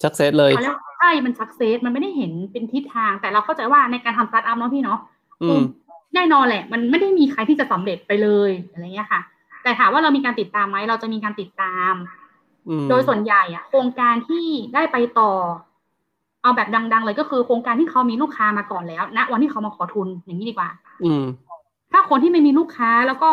[0.03, 4.99] success เลยเขาเรียกว่าใช่มัน success มันไม่ได้เห็นเป็นทิศทาง แต่เราเข้าใจว่าในการทำสตาร์ทอัพเนาะพี่เนาะ
[5.43, 5.63] อืม
[6.15, 9.21] แน่นอนแหละ มันไม่ได้มีใครที่จะสำเร็จไปเลยอะไรเงี้ยค่ะ
[9.63, 11.95] แต่ถามว่าเรามีการติดตามไหมเราจะมีการติดตาม
[12.69, 15.33] อืมโดยส่วนใหญ่อะโครงการที่ได้ไปต่อ
[16.43, 20.71] เอาแบบดัง ๆ เลยก็คือโครงการที่เขามีลูกค้ามาก่อนแล้วณวันที่เขามาขอทุนอย่างนี้ดีกว่า
[21.05, 21.25] อืม
[21.93, 23.31] ถ้าคนที่ไม่มีลูกค้าแล้วก็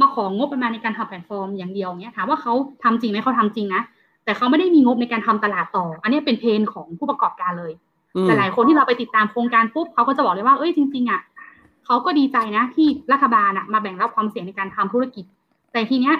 [0.00, 2.52] มาของบประมาณในการทำแพลตฟอร์มอย่างเดียวเนี้ยถามว่าเขา
[2.84, 3.82] ทำจริงไหมเขาทำจริงนะ
[4.24, 7.72] แต่เขาไม่ได้มีงบในการทำตลาดต่อ อันนี้เป็น pain ของผู้ประกอบการเลย
[8.16, 11.20] อืมหลายๆคนที่เราไปติดตามโครงการปุ๊บเขาก็จะบอกเลยว่าเอ้ยจริงๆอะ
[11.86, 15.24] เขาก็ดีใจนะที่รัฐบาลอะมาแบ่งรับความเสี่ยงในการทำธุรกิจ
[15.72, 16.16] แต่ทีเนี้ย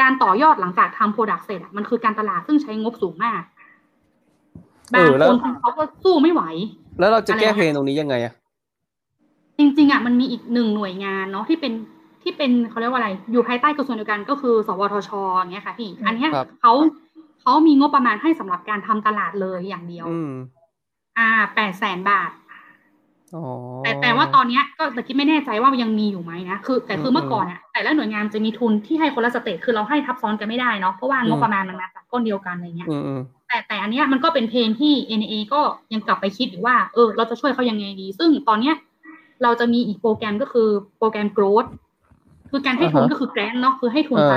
[0.00, 3.42] การต่อยอดหลังจากทำโปรดักต์เสร็จอะมันคือการตลาดซึ่งใช้งบสูงมาก
[4.94, 6.42] บางคนเขาก็สู้ไม่ไหว
[6.98, 8.34] แล้วเราจะแก้อะไรนะเพลงตรงนี้ยังไงอะ
[9.58, 11.72] จริงๆอะมันมีอีกหนึ่งหน่วยงานเนาะที่เป็น
[12.22, 16.72] ที่เป็นเขาเรียกว่าอะไร อยู่ภายใต้กระทรวงเดียวกันก็คือ สวทชอย่างเงี้ยค่ะพี่ อันเนี้ยครับเขา
[17.40, 20.32] เขามีงบประมาณให้สำหรับการทำตลาดเลยอย่างเดียวอืม
[21.18, 22.43] อ่าแปดแสนบาทอ๋อ
[23.84, 35.60] แต่แต่ว่าตอนเนี้ยก็แต่คิดไม่แน่ใจว่ายังมีอยู่ไหมนะคือ แต่คือมเมื่อก่อนอะแต่ละหน่วยงานจะมีทุนที่ให้คนละสเตจคือเราให้ทับซ้อนกันไม่ได้เนาะเพราะว่างบประมาณมันมาจากก้อนเดียวกันอะไรเงี้ยอืมอืมแต่แต่อันเนี้ยมันก็เป็นเพลงที่ NA ก็
[35.92, 38.74] ยังกลับไปคิดอยู่ว่าเออเราจะช่วยเขายังไงดี ซึ่งตอนเนี้ย
[39.42, 41.68] เราจะมีอีกโปรแกรมก็คือโปรแกรม growth
[42.50, 44.34] คือการให้ทุนก็คือ grant เนาะคือให้ทุนไป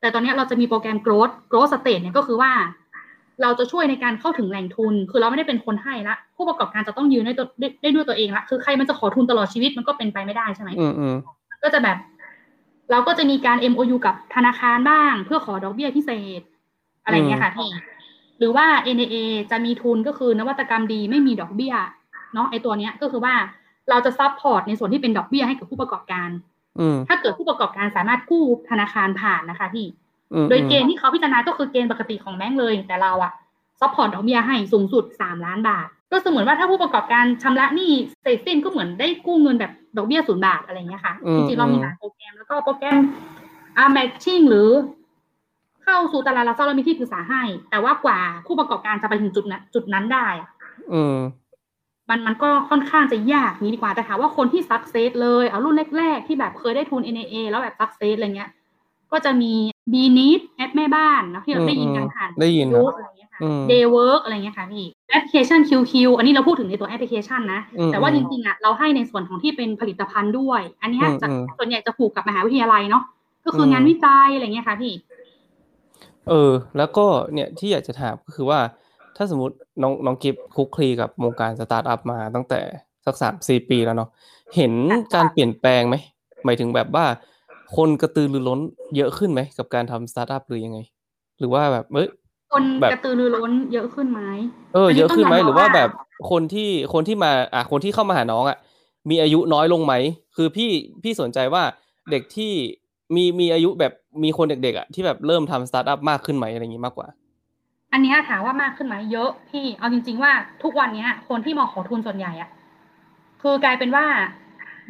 [0.00, 2.50] แต่ตอนเนี้ยเราจะมีโปรแกรม growth growth stage เนี่ยก็คือว่า
[3.42, 11.16] เราจะช่วยในการเข้าถึงแหล่งทุน คือเราไม่ได้เป็นคนให้ละ ผู้ประกอบการจะต้องยืนได้ตัวได้ได้ด้วยตัวเองละ คือใครมันจะขอทุนตลอดชีวิตมันก็เป็นไปไม่ได้ใช่ไหมอืมอืม
[11.62, 11.96] ก็จะแบบ
[12.90, 16.42] เราก็จะมีการ MOU กับธนาคารบ้าง เพื่อขอดอกเบี้ยพิเศษ
[17.04, 17.70] อะไรอย่างเงี้ยค่ะพี่
[18.38, 19.16] หรือว่า NAA
[19.50, 21.74] จะมีทุนก็คือนวัตกรรมดีไม่มีดอกเบี้ย
[22.34, 23.34] เนาะไอตัวเนี้ยก็คือว่า
[23.90, 26.28] เราจะ support ในส่วนที่เป็นดอกเบี้ยให้กับผู้ประกอบการ
[26.80, 30.07] อืมถ้าเกิดผู้ประกอบการสามารถกู้ธนาคารผ่านนะคะพี่อืม
[30.48, 33.32] โดยเกณฑ์ที่เขาพิจารณาก็คือเกณฑ์ปกติของแบงก์เลย แต่เราอะ
[33.80, 42.98] support ดอกเบี้ยให้สูงสุดสามล้านบาท ก็เสมือนว่าถ้าผู้ประกอบการชำระหนี้เสร็จสิ้นก็เหมือนได้กู้เงินแบบดอกเบี้ยศูนย์บาทอะไรเงี้ยค่ะอืมจริงๆเรามีหลายโปรแกรมแล้วก็โปรแกรม
[43.76, 44.68] อ่า matching หรือ
[45.84, 50.48] เข้าสู่ตลาดหลักทรัพย์เรามีที่ปรึกษาให้ แต่ว่ากว่าผู้ประกอบการจะไปถึงจุดนั้นจุดนั้นได้อะ
[50.92, 51.18] อืม
[52.08, 58.50] มันมันก็ค่อนข้างจะยากนี้ดีกว่าแต่ถามว่าคนที่สักเซสเลยเอารุ่นแรกๆที่แบบเคยได้ทุน NAA แล้วแบบสักเซสอะไรเงี้ย
[59.12, 59.52] ก็จะมี
[59.92, 73.04] b n e e d แอปแม่บ้านเนอะที่เราได้ยินกันผ่านได้ยินคยูรับอะไรเงี้ยค่ะอืม Day Work อะไรเงี้ยค่ะพี่แอปพลิเคชัน QQ อันนี้เราพูดถึงในตัวแอปพลิเคชันนะอืมแต่ว่าอืจมริงๆอะเราให้ในส่วนของที่เป็นผลิตภัณฑ์ด้วย อันเนี้ยอืมจะอืมส่วนใหญ่จะผูกกับมหาวิทยาลัยเนาะ
[73.44, 74.92] ก็คืออมงานวิจัยอะไรเงี้ยค่ะพี่
[76.28, 78.60] เออ แล้วก็เนี่ยที่อยากจะถามก็คือว่า
[79.16, 82.60] ถ้าสมมติน้องน้องกิฟคลุกคลีกับวงการสตาร์ทอัพมาตั้งแต่
[83.06, 84.08] สักสามสี่ปีแล้วเนาะ
[84.56, 84.72] เห็น
[85.14, 85.96] การเปลี่ยนแปลงไหม
[86.44, 87.06] หมายถึงแบบว่า
[87.76, 88.60] คนกระตือรือร้น
[88.96, 90.78] เยอะขึ้นไหม กับการทำสตาร์ทอัพหรือยังไง
[91.38, 92.08] หรือว่าแบบเอ้ย
[92.52, 94.20] คนแบบกระตือรือร้นเยอะขึ้นไหม
[94.74, 95.90] เอออันนี้เยอะขึ้นไหมต้องยอมหรือว่ารับว่าแบบ
[96.30, 98.58] คนที่คนที่มาอะคนที่เข้ามาหาน้องอะ
[99.10, 99.94] มีอายุน้อยลงไหม
[100.36, 100.70] คือพี่
[101.02, 101.62] พี่สนใจว่า
[102.10, 102.52] เด็กที่
[103.14, 103.92] มีมีอายุแบบ
[104.24, 107.08] มีคนเด็กๆอะที่แบบเริ่มทำสตาร์ทอัพมากขึ้นไหมอะไรอย่างงี้มากกว่า
[107.92, 112.50] อันเนี้ยถามว่ามากขึ้นไหมเยอะพี่เอาจริง ๆ ว่าทุกวันเนี้ย คนที่มาขอทุนส่วนใหญ่อะ
[113.42, 114.04] คือกลายเป็นว่า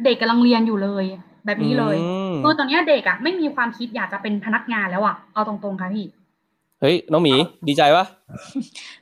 [0.03, 1.05] เด็กกำลังเรียนอยู่เลย
[1.45, 6.05] แบบนี้เลยอืมคือตอนเนี้ยเด็กอะไม่มีความคิดอยากจะเป็นพนักงานแล้วอะเอาตรงๆค่ะพี่
[6.81, 7.33] เฮ้ยน้องหมี
[7.67, 8.05] ดีใจปะ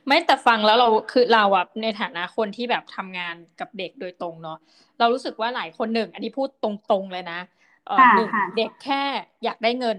[0.06, 4.58] ไม่แต่ฟังแล้วเราคือเราอะในฐานะคนที่แบบทำงานกับเด็กโดยตรงเนาะ
[4.98, 7.40] เรารู้สึกว่าหลายคนหนึ่ง อันนี้พูดตรงๆเลยนะ
[7.86, 9.02] เออค่ะหนึ่งค่ะเด็กแค่
[9.44, 9.98] อยากได้เงิน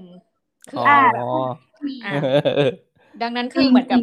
[0.69, 0.95] คืออ๋อ
[2.06, 2.13] อะ
[3.21, 3.99] ดังนั้นคือเหมือนกับ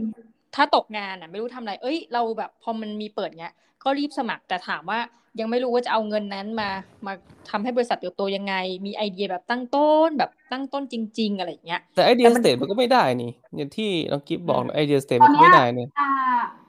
[0.57, 4.99] ถ้าตกงานอะไม่รู้ทำอะไร เอ้ย เราแบบพอมันมีเปิดเงี้ย ก็รีบสมัครแต่ถามว่า
[5.41, 6.71] ยังไม่รู้ว่าจะเอาเงินนั้นมา
[7.07, 7.13] มา
[7.51, 8.55] ทำให้บริษัทเติบโตยังไง
[8.87, 16.11] มีไอเดียแบบตั้งต้นแบบตั้งต้นจริง ๆ อะไรอย่างเงี้ย แต่ไอเดียแต่มัสนเตทมันก็ไม่ได้นี่ อย่างที่น้องกิฟบอกอืมไอเดียสเตทตมัอนนก็เนี้ยไม่ได้เนี่ยอ่า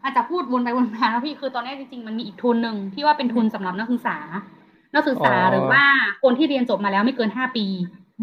[0.03, 4.17] อาจจะพูดวนไปวนมาแล้วพี่คือตอนเนี้ยจริงๆมันมีอีกทุนหนึ่งที่ว่าเป็นทุนสำหรับนักศึกษา
[4.95, 5.83] นักศึกษาอ๋อหรือว่า
[6.23, 7.65] คนที่เรียนจบมาแล้วไม่เกินห้าปี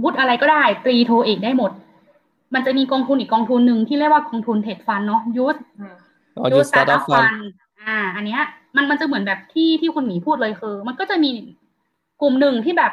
[0.03, 1.71] วุฒิอะไรก็ได้ตรีโทเอกได้หมด
[2.55, 5.57] มันจะมีกองทุนอีกกองทุนหนึ่งที่เรียกว่ากองทุน TED Fund เนาะ Youth
[6.37, 7.35] อ๋อ Youth Startup Fund
[7.81, 8.43] อ่า อันเนี้ย
[8.77, 11.31] มันมันจะเหมือนแบบที่ที่คุณหมีพูดเลยคือ มันก็จะมี
[12.21, 12.93] กลุ่มหนึ่งที่แบบ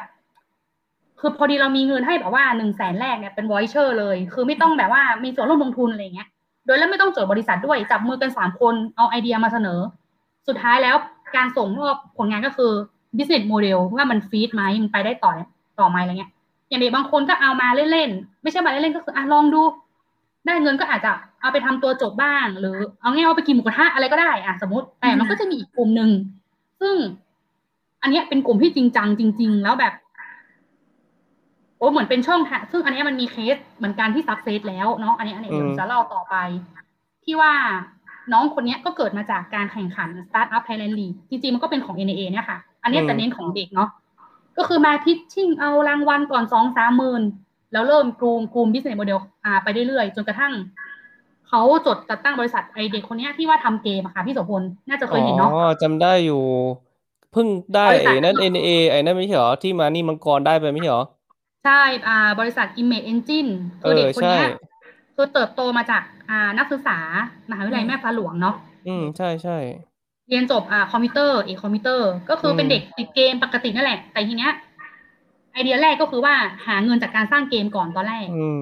[1.20, 6.28] คือพอดีเรามีเงินให้แบบว่าหนึ่งแสนแรกเนี่ยเป็น voucher เลย คือไม่ต้องแบบว่ามีส่วนร่วมลงทุนอะไรเงี้ย
[6.65, 9.80] โดยแล้วไม่ต้องจดบริษัทด้วยจับมือกันสามคนเอาไอเดียมาเสนอ
[10.48, 10.96] สุดท้ายแล้ว
[11.36, 12.72] การส่งมอบผลงานก็คือ
[13.15, 15.32] business model ว่ามันฟีดไหมมันไปได้ต่อ
[15.80, 16.32] ต่อไหมอะไรเงี้ย
[16.70, 19.62] อย่างเด็กบางคนก็เอามาเล่นๆไม่ใช่มาเล่นๆก็คืออะลองดู
[20.45, 26.10] ได้เงินก็อาจจะเอาไปทำตัวจบบ้าง หรือเอาง่ายๆเอาไปกินหมูกระทะอะไรก็ได้อะสมมติ แต่มันก็จะมีอีกกลุ่มหนึ่ง
[26.82, 26.95] ซึ่ง
[28.01, 29.93] อันเนี้ยเป็นกลุ่มที่จริงจังจริง ๆ แล้วแบบ
[31.77, 36.36] โอ้เหมือนเป็นช่องทางซึ่งอันเนี้ยมันมีเคสเหมือนกันที่สักเซสแล้วเนาะอันนี้อันนี้เดี๋ยวอืมจะเล่าต่อไป
[37.23, 37.54] ที่ว่า
[38.34, 43.89] น้องคนเนี้ยก็เกิดมาจากการแข่งขัน Startup Thailand League จริงๆ มันก็เป็นของ NAA เนี่ยค่ะ อันเนี้ยจะเน้นของเด็กเนาะ
[44.58, 47.23] ก็คือมาพิชชิ่งเอารางวัลก่อนสองสามหมื่น
[47.71, 50.53] แล้วเริ่มกรูมกรูม business model อ่าไปเรื่อยๆ จนกระทั่ง
[51.47, 56.41] เขาจดจัดตั้งบริษัทไอเด็กคนเนี้ยที่ว่าทำเกมอะค่ะพี่โสพลน่าจะเคยเห็นเนาะอ๋อจำได้อยู่
[57.31, 61.03] เพิ่งได้บริษัทไอ้นั่น NA ไอ้นั่นไม่ใช่เหรอ ที่มานี่มังกรได้ไปไม่ใช่เหรอ
[61.65, 63.49] ใช่อ่าบริษัท Image Engine
[63.81, 64.55] คือเด็กเออคนเนี้ยใช่
[65.15, 66.97] คือเติบโตมาจากอ่านักศึกษา
[67.49, 68.55] มหาวิทยาลัยแม่ฟ้าหลวงเนาะ
[68.88, 69.57] อืมใช่ใช่
[70.29, 74.51] เรียนจบอ่าคอมพิวเตอร์เอกคอมพิวเตอร์ ก็คือเป็นอืมเด็กติดเกมปกตินั่นแหละ แต่ทีเนี้ย
[75.54, 76.36] ไอเดียแรกก็คือว่า
[76.68, 78.60] หาเงินจากการสร้างเกมก่อนตอนแรกอืม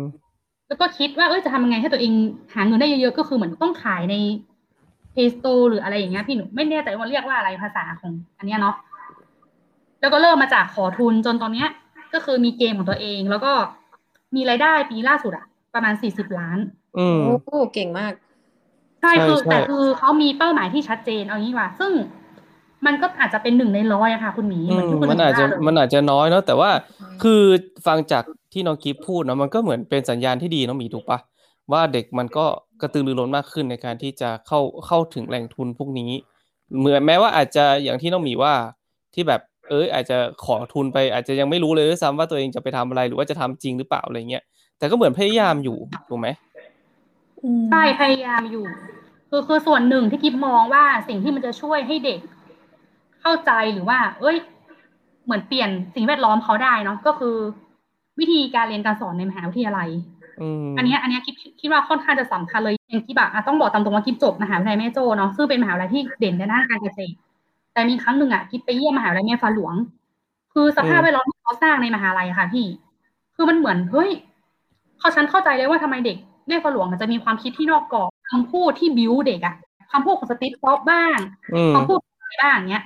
[0.67, 2.13] แล้วก็คิดว่าเอ้ยจะทำยังไงให้ตัวเอง
[2.55, 4.15] หาเงินได้เยอะๆก็คือเหมือนต้องขายใน
[5.13, 8.75] Play Store หรืออะไรอย่างเงี้ยพี่หนูไม่แน่ใจว่าเรียกว่าอะไรภาษาของ อันเนี้ยเนาะ
[10.01, 11.69] แล้วก็เริ่มมาจากขอทุนจนตอนเนี้ย
[12.13, 13.51] ก็คือมีเกมของตัวเอง แล้วก็
[14.35, 16.57] มีรายได้ปีล่าสุดอะประมาณสี่สิบล้าน
[16.97, 18.13] อืมโอ้เก่งมาก
[19.01, 21.91] ใช่ใช่คือใช่แต่คือเขามีเป้าหมายที่ชัดเจนเอางี้ดีกว่า ซึ่ง
[22.85, 27.41] มันก็อาจจะเป็นหนึ่งในร้อยอะค่ะ คุณหมีอืเหมือนมที่คุณหมันอาจจะว่าเลยมันอาจจะน้อยเนาะแต่ว่าอืมคือ
[27.87, 31.19] ฟังจากที่น้องกิฟพูดเนาะมันก็เหมือนเป็นสัญญาณที่ดีน้องหมีถูกปะ
[31.71, 32.45] ว่าเด็กมันก็
[32.81, 36.11] กระตือรือร้นมากขึ้นในการที่จะเข้าเข้าถึงแหล่งทุนพวกนี้
[36.79, 38.53] เหมือนแม้ว่าอาจจะอย่างที่น้องหมีว่า
[39.13, 44.43] ที่แบบเอยอาจจะขอทุนไป อาจจะยังไม่รู้เลยด้วยซ้ำว่าตัวเองจะไปทำอะไรหรือว่าจะทำจริงหรือเปล่าอะไรเงี้ย
[44.77, 45.77] แต่ก็เหมือนพยายามอยู่
[46.09, 46.27] ถูกไหม
[47.69, 48.65] ใช่พยายามอยู่
[49.29, 52.19] คือคือส่วนหนึ่งที่กิฟมองว่าสิ่งที่มันจะช่วยให้เด็ก
[53.29, 54.37] เข้าใจหรือว่า เอ้ย
[55.25, 57.35] เหมือนเปลี่ยนสิ่งแวดล้อมเขาได้เนาะก็คือ
[58.19, 59.89] วิธีการเรียนการสอนในมหาวิทยาลัย
[60.41, 67.15] อืมอันเนี้ยอันเนี้ยคิดคิดว่าค่อนข้างจะสำคัญเลยอย่างที่แบบอะต้องบอกตามตรงว่ากิฟจบมหาวิทยาลัยแม่โจ้เนาะซึ่งเป็นมหาวิทยาลัยที่เด่นในด้านการเกษตร
[67.73, 69.75] แต่มีครั้งหนึ่งอะกิฟไปเยี่ยมมหาวิทยาลัยแม่ฟ้าหลวง
[70.53, 72.65] คือสภาพแวดล้อมที่เขาสร้างในมหาลัยอะค่ะพี่
[73.35, 74.11] คือมันเหมือนเฮ้ย
[74.99, 79.55] เขาฉันเข้าใจเลยว่าทำไมเด็กแม่ฟ้าหลวงมันจะมีความคิดที่นอกกรอบคำพูดที่บิ้วเด็กอะ
[79.91, 81.17] คำพูดของสตีฟจ็อบส์บ้าง
[81.53, 82.83] อืมคำพูดอะไรบ้างเนี้ย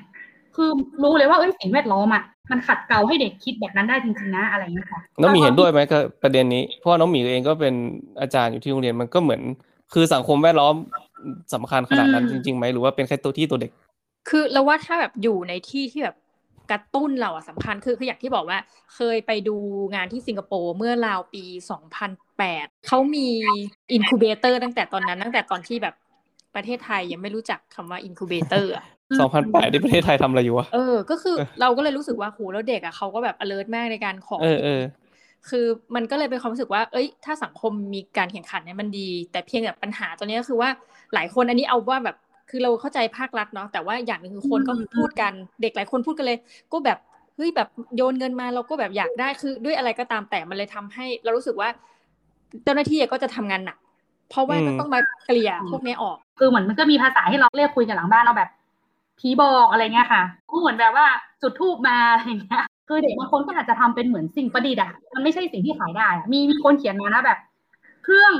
[0.55, 0.69] คือ
[1.03, 7.73] รู้เลยว่าเอ้ยสิ่งแวดล้อมอะมันขัดเกลาให้เด็กคิดแบบนั้นได้จริงๆนะอะไรอย่างเงี้ยค่ะน้องหมีเห็นด้วยไหมกับประเด็นนี้เพราะว่าน้องหมีเองก็เป็น
[8.21, 9.41] อาจารย์อยู่ที่โรงเรียนมันก็เหมือน
[9.93, 10.75] คือสังคมแวดล้อม
[11.53, 13.71] สำคัญขนาดนั้นอืจมริงๆไหมหรือว่าเป็นแค่ตัวที่ตัวเด็ก
[14.29, 16.15] คือเราว่าถ้าแบบอยู่ในที่ที่แบบ
[16.71, 18.59] กระตุ้นเราอะสำคัญคือคืออย่างที่บอกว่า
[18.95, 19.55] เคยไปดู
[19.95, 21.43] งานที่สิงคโปร์เมื่อราวปี
[22.15, 23.27] 2008 เขามี
[23.93, 25.95] อินคูเบเตอร์ตั้งแต่ตอนนั้น ตั้งแต่ตอนที่แบบ
[26.55, 28.71] ประเทศไทยยังไม่รู้จักคำว่าอินคูเบเตอร์
[29.11, 34.81] อะ2008ที่ประเทศไทยทำอะไรอยู่วะ เออ ก็คือเราก็เลยรู้สึกว่าโหแล้วเด็กอะเขาก็แบบ alert มากในการขอ เออเออ
[35.49, 40.69] คือมันก็เลยเป็นความรู้สึกว่า เอ้ย ถ้าสังคมมีการแข่งขันเนี่ยมันดี แต่เพียงแต่ปัญหาตัวเนี้ยก็คือว่า
[41.13, 42.17] หลายคนอันนี้เอาว่าแบบ
[42.49, 46.37] คือเราเข้าใจภาครัฐเนาะ แต่ว่าอย่างหนึ่งคือคนก็อืมพูดกัน เด็กหลายคนพูดกันเลย
[46.71, 46.97] ก็แบบ
[47.35, 51.69] เฮ้ยแบบโยนเงินมาเราก็แบบอยากได้ คือด้วยอะไรก็ตามแต่ มันเลยทำให้ เรารู้สึกว่า
[52.63, 53.77] เจ้าหน้าที่ก็จะทำงานหนัก
[54.29, 58.49] เพราะว่าอืมก็ต้องมาเกลี่ยพวกเนี้ยออก คือเหมือนมันก็มีภาษาให้เราเรียกคุยกันหลังบ้านเอาแบบ
[59.19, 61.07] ผีบอกอะไรเงี้ยค่ะ ก็เหมือนแบบว่า
[61.41, 67.39] จุดทูบมาอะไรเงี้ยคือเด็กบางคนก็อาจจะทำเป็นเหมือนสิ่งประดิษฐ์อะมันไม่ใช่สิ่งที่ขายได้อะมีมีคนเขียนมานะแบบ
[68.03, 68.33] เครื่อง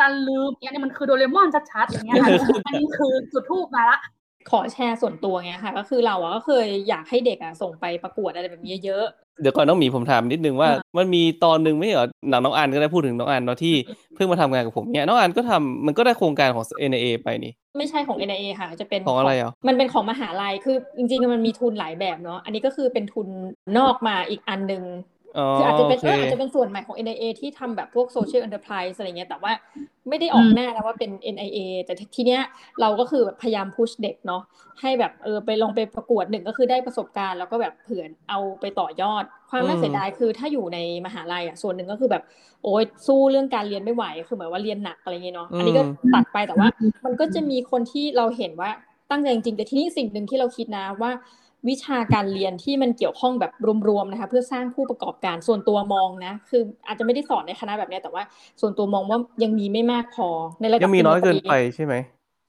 [0.00, 2.30] กันลืมเนี่ยนี่มันคือโดเรมอนชัดๆอย่างเงี้ยค่ะ
[2.66, 3.98] อันนี้คือจุดทูบมาละ
[4.50, 9.06] ขอแชร์ส่วนตัวไงค่ะ ก็คือเราอะก็เคยอยากให้เด็กอะส่งไปประกวดอะไรแบบนี้เยอะ
[9.40, 13.74] เดี๋ยวก่อนน้องหมีผมถามนิดนึงว่าอ่ามันมีตอนหนึ่งไม่ใช่เหรอหนังน้องอันก็ได้พูดถึงน้องอันเนาะที่
[14.14, 23.28] เพิ่งมาทำงานกับผมเนี่ยน้องอันก็ทำมันก็ได้โครงการของ NAA ไปนี่ไม่ใช่ของ NIA ค่ะ จะเป็นของอะไรอะมันเป็นของมหาลัยคือจริงๆมันมีทุนหลายแบบเนาะอันนี้ก็คือเป็นทุน
[23.78, 25.17] นอกมาอีกอันหนึ่งอ๋อ
[25.58, 29.52] คืออาจจะเป็นโอเคเอออาจจะเป็นส่วนใหม่ของ NIA ที่ทำแบบพวก social enterprise อะไรเงี้ย แต่ว่า
[30.08, 32.40] ไม่ได้ออกหน้านะว่าเป็น NIA แต่ทีเนี้ย
[32.80, 34.42] เราก็คือแบบพยายามพุชเด็กเนาะ
[34.80, 42.22] ให้แบบเออไปลองไปประกวดหนึ่งก็คือได้ประสบการณ์ แล้วก็แบบเผื่อเอาไปต่อยอด ความน่าเสียดายคือถ้าอยู่ในมหาลัยอะส่วนหนึ่งก็คือแบบ
[42.62, 45.82] โอ้ยสู้เรื่องการเรียนไม่ไหว คือเหมือนว่าเรียนหนักอะไรเงี้ยเนาะอันนี้ก็
[46.14, 46.68] ตัดไปแต่ว่า
[47.04, 48.70] มันก็จะมีคนที่เราเห็นว่า
[49.10, 51.10] ตั้งใจจริงๆแต่ทีนี้สิ่งหนึ่งที่เราคิดนะว่า
[51.68, 53.52] วิชาการเรียนที่มันเกี่ยวข้องแบบ
[53.88, 58.22] รวมๆนะคะ เพื่อสร้างผู้ประกอบการส่วนตัวมองนะ คืออาจจะไม่ได้สอนในคณะแบบเนี้ยแต่ว่า
[58.60, 60.28] ส่วนตัวมองว่ายังมีไม่มากพอ
[60.60, 61.94] ในระดับยังมีน้อยเกินปริญญาตรีไปใช่ไหม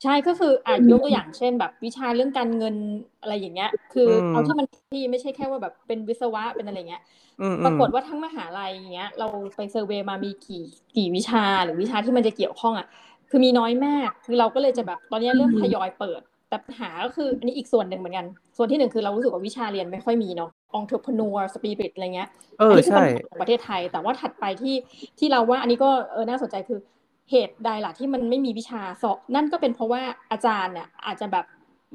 [0.04, 2.76] ใช่ก็คืออะยกตัวอย่างเช่น แบบวิชาเรื่องการเงิน
[3.22, 7.02] อะไรอย่างเงี้ย คืออมเอาที่มันที่ไม่ใช่แค่ว่าแบบเป็นวิศวะเป็นอะไรเงี้ย
[7.42, 10.64] อืมปรากฏว่าทั้งมหาลัยอย่างเงี้ย เราไปเซอร์เวย์มามีกี่
[10.96, 12.88] กี่วิชาหรือวิชาที่มันจะเกี่ยวข้องอะ
[13.30, 18.26] คือมีน้อยมาก คือเราก็เลยจะแบบตอนนี้เริ่มทยอยเปิด แต่ปัญหาก็คืออันนี้อีกส่วนหนึ่งเหมือนกัน
[18.58, 24.76] ส่วนที่หนึ่งคือเรารู้สึกว่าวิชาเรียนไม่ค่อยมีเนาะ entrepreneur spirit อะไรเงี้ยเออนี้คือใช่ปัญหาของประเทศไทย แต่ว่าถัดไปที่
[25.20, 26.80] ที่เราว่าอันนี้ก็เออน่าสนใจคือ
[27.32, 31.46] เหตุใดล่ะที่มันไม่มีวิชาสอนนั่นก็เป็นเพราะว่าอาจารย์เนี่ยอาจจะแบบ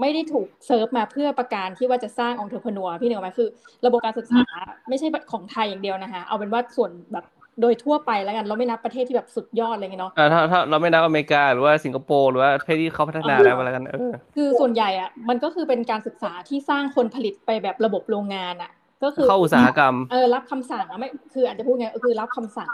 [0.01, 3.49] ไม่ได้ถูกเซิร์ฟมาเพื่อประการที่ว่าจะสร้าง entrepreneur พี่หนึ่งไหมคือ
[3.87, 4.45] ระบบการศึกษา
[4.89, 7.25] ไม่ใช่ของไทยอย่างเดียวนะคะเอาเป็นว่าส่วนแบบ
[7.61, 18.71] โดยทั่วไปแล้วกันเราไม่นับประเทศที่แบบสุดยอดอะไรเงี้ยเนาะอ่าถ้าถ้าเราไม่นับอเมริกาหรือว่าสิงคโปร์หรือว่าประเทศที่เขาพัฒนาแล้วอะไรกันเออคือส่วนใหญ่อะมันก็คือเป็นการศึกษาที่สร้างคนผลิตไปแบบระบบโรงงานอะ
[19.05, 22.71] ก็คือเข้าอุตสาหกรรมเออรับคำสั่งอะไม่คืออาจจะพูดไงก็คือรับคำสั่ง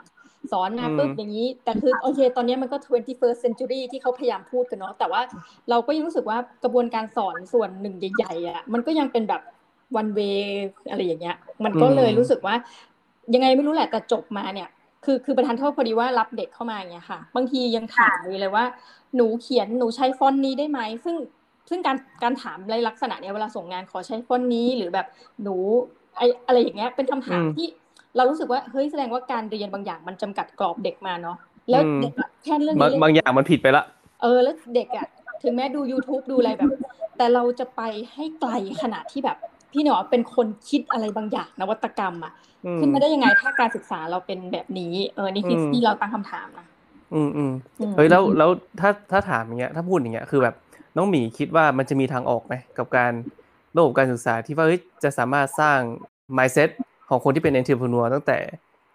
[0.52, 5.20] สอนมาอืมปุ๊บอย่างนี้ แต่คือโอเคตอนนี้มันก็ 21st century ที่เขาพยายามพูดกันเนาะแต่ว่า
[5.70, 9.42] เราก็ยังรู้สึกว่ากระบวนการสอนส่วนหนึ่งใหญ่ๆอะมันก็ยังเป็นแบบ
[10.00, 10.40] one way
[10.90, 12.54] อะไรอย่างเงี้ย มันก็เลยรู้สึกว่า
[13.34, 14.68] ยังไงไม่รู้แหละแต่จบมาเนี่ย
[15.04, 18.64] คือคือประธานโทษพอดีว่ารับเด็กเข้ามาอย่างเงี้ยค่ะ บางทียังถามเลยเลยว่า
[19.16, 21.16] หนูเขียนหนูใช้ฟอนต์นี้ได้ไหมซึ่ง
[21.68, 25.06] ซึ่งการการถามในลักษณะเนี้ยเวลาส่งงานขอใช้ฟอนต์นี้หรือแบบ
[25.42, 25.56] หนู
[26.16, 27.66] ไออะไรอย่างเงี้ยเป็นคำถามอืมที่
[28.16, 31.36] เรารู้สึกว่าเฮ้ยแสดงว่าการเรียนบางอย่างมันจำกัดกรอบเด็กมาเนาะ
[31.70, 33.84] แล้วอืมเด็กอะแค่เรื่องบางนี้บางอย่างมันผิดไปละ
[34.22, 35.06] เออแล้วเด็กอะ
[35.42, 36.70] ถึงแม้ดู YouTube ดูอะไรแบบ
[37.16, 37.82] แต่เราจะไป
[38.14, 39.36] ให้ไกลขนาดที่แบบ
[39.72, 42.32] พี่เนาะเป็นคนคิดอะไรบางอย่างนวัตกรรมอะ
[42.66, 46.66] อืมขึ้นมาได้ยังไงถ้าการศึกษาเราเป็นแบบนี้เออนี่คืออืมที่เราตั้งคำถามนะ
[47.14, 50.54] อืมอืมอืมเฮ้ยแล้วแล้วถ้าถ้าถามอย่างเงี้ย ถ้าพูดอย่างเงี้ยคือแบบ
[50.96, 53.12] น้องหมีคิดว่ามันจะมีทางออกไหมกับการ
[53.76, 55.78] ระบบการศึกษาที่ว่าเฮ้ยจะสามารถสร้าง
[56.36, 56.68] mindset
[57.08, 58.38] ของคนที่เป็น entrepreneur ตั้งแต่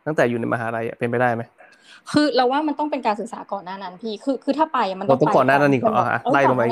[0.06, 1.44] ตั้งแต่อยู่ในมหาลัยอะเป็นไปได้ไหม
[2.12, 6.64] คือเราว่ามันต้องเป็นการศึกษาก่อนหน้านั้นพี่คือคือถ้าไปอะมันต้องเราต้องไปก่อนหน้านั้นอีกเหรออะเออไล่ลงไป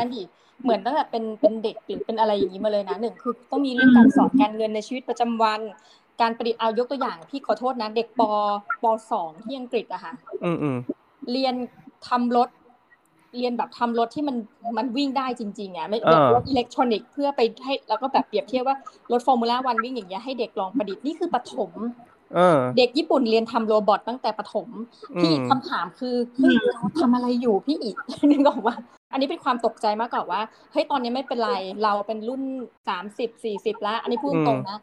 [0.61, 5.59] ก่อนหน้านั้นดิเหมือนตั้งแต่เป็นเป็นเด็กหรือเป็นอะไรอย่างนี้มาเลยนะหนึ่งคือต้องมีเรื่องการสอนการเงินในชีวิตประจำวัน
[6.21, 8.21] การประดิษฐ์เอายกตัวอย่างพี่ขอโทษนะ เด็กป
[8.83, 10.13] ปสองที่อังกฤษอะค่ะ
[10.43, 10.77] อืมอืม
[11.31, 11.55] เรียน
[12.07, 12.49] ทำรถ
[13.37, 14.35] เรียนแบบทำรถที่มัน
[14.77, 18.77] มันวิ่งได้จริงๆอะไม่เออรถอิเล็กทรอนิกส์เพื่อไปให้แล้วก็แบบเปรียบเทียบว่า
[19.11, 21.71] รถ Formula One วิ่งอย่างเงี้ยให้เด็กลองประดิษฐ์นี่คือปฐม
[22.35, 24.67] เออเด็กญี่ปุ่นเรียนทำ robot ตั้งแต่ประถม
[25.15, 27.95] อืมพี่คำถามคือเฮ้ยเราทำอะไรอยู่พี่อีก
[28.31, 28.75] นึกออกว่า
[29.13, 31.52] อันนี้เป็นความตกใจมากกว่าว่าเฮ้ยตอนนี้ไม่เป็นไร
[31.84, 32.41] เราเป็นรุ่น
[32.88, 34.80] สามสิบสี่สิบแล้ว อันนี้พูดตรงๆนะ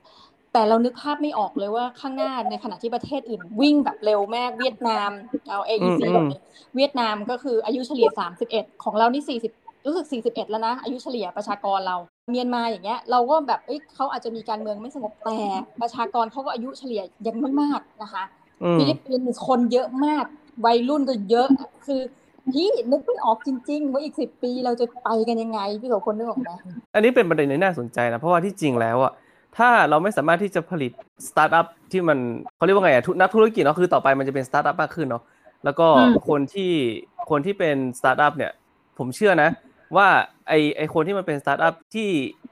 [0.52, 5.10] แต่เรานึกภาพไม่ออกเลยว่าข้างหน้าในขณะที่ประเทศอื่นวิ่งแบบเร็วมากเวียดนาม
[5.48, 6.40] เอา AEC อืมแบบนี้
[6.76, 9.52] เวียดนามก็คืออายุเฉลี่ยสามสิบเอ็ดของเรานี่สี่สิบ
[9.86, 11.96] รู้สึกสี่สิบเอ็ดแล้วนะ อายุเฉลี่ยประชากรเรา
[12.30, 15.38] เมียนมาอย่างเงี้ย เราก็แบบเอ้ยเขาอาจจะมีการเมืองไม่สงบแต่
[15.80, 18.22] ประชากรเขาก็อายุเฉลี่ยยังไม่มากนะคะ
[18.62, 20.24] อืมฟิลิปปินส์คนเยอะมาก
[20.64, 21.48] วัยรุ่นก็เยอะ
[21.86, 22.00] คือ
[22.52, 26.50] พี่นึกไม่ออกจริง ๆ ว่าอีกสิบปีเราจะไปกันยังไงพี่กับคนนึกออกไหม
[26.94, 29.12] อันนี้เป็นประเด็นที่น่าสนใจนะเพราะว่าที่จริงแล้วอะ
[29.56, 30.92] ถ้าเราไม่สามารถที่จะผลิต
[31.28, 32.18] สตาร์ทอัพที่มัน
[32.56, 35.22] เขาเรียกว่าไงอะทุนักธุรกิจเนาะคือต่อไปมันจะเป็นสตาร์ทอัพมากขึ้นเนาะ
[35.64, 36.72] แล้วก็อืมคนที่
[37.30, 38.52] คนที่เป็นสตาร์ทอัพเนี่ย
[38.98, 39.48] ผมเชื่อนะ
[39.96, 40.08] ว่า
[40.48, 42.08] ไอไอคนที่มันเป็นสตาร์ทอัพที่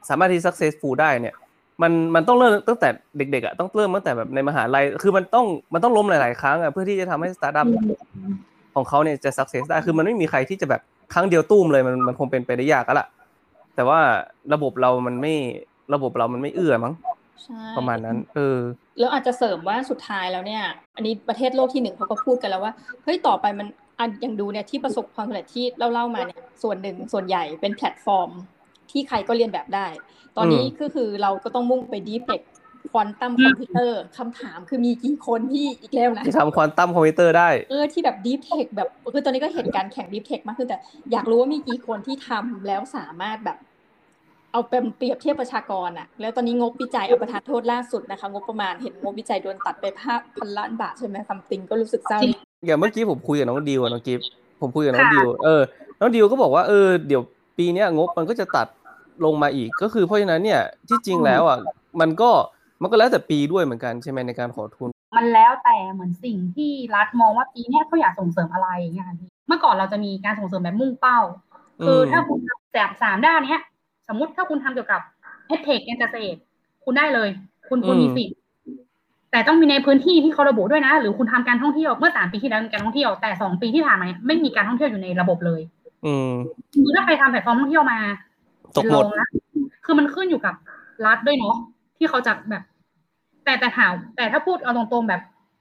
[0.08, 1.34] สามารถที่ successful ได้เนี่ย
[1.82, 2.88] มันมันต้องเริ่มตั้งแต่
[3.18, 7.66] เด็กๆอะต้องเริ่มตั้งแต่แบบในมหาลัย คือมันต้องมันต้องล้มหลายๆครั้งอะเพื่อที่จะทำให้สตาร์ทอัพ
[8.78, 10.80] ของเขาเนี่ยจะ success ได้คือมันไม่มีใครที่จะแบบ
[11.14, 13.08] ครั้งเดียวตุ้มเลยมันมันคงเป็นไปได้ยากแล้วล่ะ
[13.74, 14.00] แต่ว่า
[14.54, 15.34] ระบบเรามันไม่
[15.94, 16.94] ระบบเรามันไม่เอื้อมั้ง
[17.42, 18.58] ใช่ประมาณนั้น เออ
[18.98, 20.62] แล้วอาจจะเสริมว่าสุดท้ายแล้วเนี่ย
[20.96, 22.72] อันนี้ประเทศโลกที่หนึ่งเขาก็พูดกันแล้วว่า
[23.04, 23.68] เฮ้ย ต่อไปมัน
[23.98, 28.30] อันอย่างดูเนี่ยที่ประสบความสำเร็จที่เล่าๆมาเนี่ย ส่วนหนึ่งส่วนใหญ่เป็นแพลตฟอร์ม
[28.90, 29.86] ที่ใครก็เรียนแบบได้
[30.36, 32.40] ตอนนี้อืมก็คือเราก็ต้องมุ่งไปดีเ e ก
[32.92, 40.78] ควอนตัมคอมพิวเตอร์คำถามคือมีกี่คนที่อีกแล้วนะที่ทำควอนตัมคอมพิวเตอร์ได้เออที่แบบดีเทคแบบคือตอนนี้ก็เห็นการแข่งดีเทคมากขึ้นแต่
[41.12, 43.58] อยากรู้ว่ามีกี่คนที่ทำแล้วสามารถแบบ
[44.52, 52.20] เอาเป็นเปรียบเทียบประชากรอะแล้วตอนนี้งบวิจัยเอาประทานโทษล่าสุดนะคะ งบประมาณเห็นงบวิจัยโดนตัดไปห้าพันล้านบาทใช่ไหม something ก็รู้สึกเศร้า
[52.66, 54.20] อย่างเมื่อกี้ผมคุยกับน้องดิวน้องกิฟ
[54.60, 55.62] ผมคุยกับน้องดิวเออ
[56.00, 57.22] น้องดิวก็บอกว่าเออเดี๋ยว
[57.58, 58.66] ปีเนี้ยงบมันก็จะตัด
[59.24, 61.58] ลงมาอีกก็คือเพราะฉะนั้นเนี่ยที่จริงแล้วอะ
[62.00, 62.30] มันก็
[62.82, 71.18] มันก็แล้วแต่ปีด้วยเหมือนกันใช่ไหมในการขอทุน มันแล้วแต่เหมือนสิ่งที่รัฐมองว่าปีนี้เขาอยากส่งเสริมอะไรอย่างเงี้ยค่ะพี่เมื่อก่อนเราจะมีการส่งเสริมแบบมุ่งเป้า
[71.86, 73.62] คือถ้าคุณทำแบบสามด้านเนี้ย
[74.08, 75.00] สมมติถ้าคุณทำเกี่ยวกับ
[75.46, 76.38] เอทเทคการเกษตร
[76.84, 77.28] คุณได้เลย
[77.68, 78.36] คุณคุณมีสิทธิ์
[79.30, 85.60] แต่ต้องมีในพื้นที่ที่เขาระบุด้วยนะ หรือคุณทำการท่องเที่ยวเมื่อสามปีที่แล้วมีการท่องเที่ยวแต่สองปีที่ผ่านมาไม่มีการท่องเที่ยวอยู่ในระบบเลย
[86.06, 86.32] อืม
[86.84, 87.98] คือถ้าใครทำแพลตฟอร์มท่องเที่ยวมา
[88.76, 89.28] ตกหมดเป็นโรงนะ
[89.84, 90.54] คือมันขึ้นอยู่กับ
[91.06, 91.56] รัฐด้วยเนาะ
[91.98, 92.62] ที่เขาจะแบบ
[93.44, 95.20] แต่แต่ถามแต่ถ้าพูดเอาตรงๆแบบ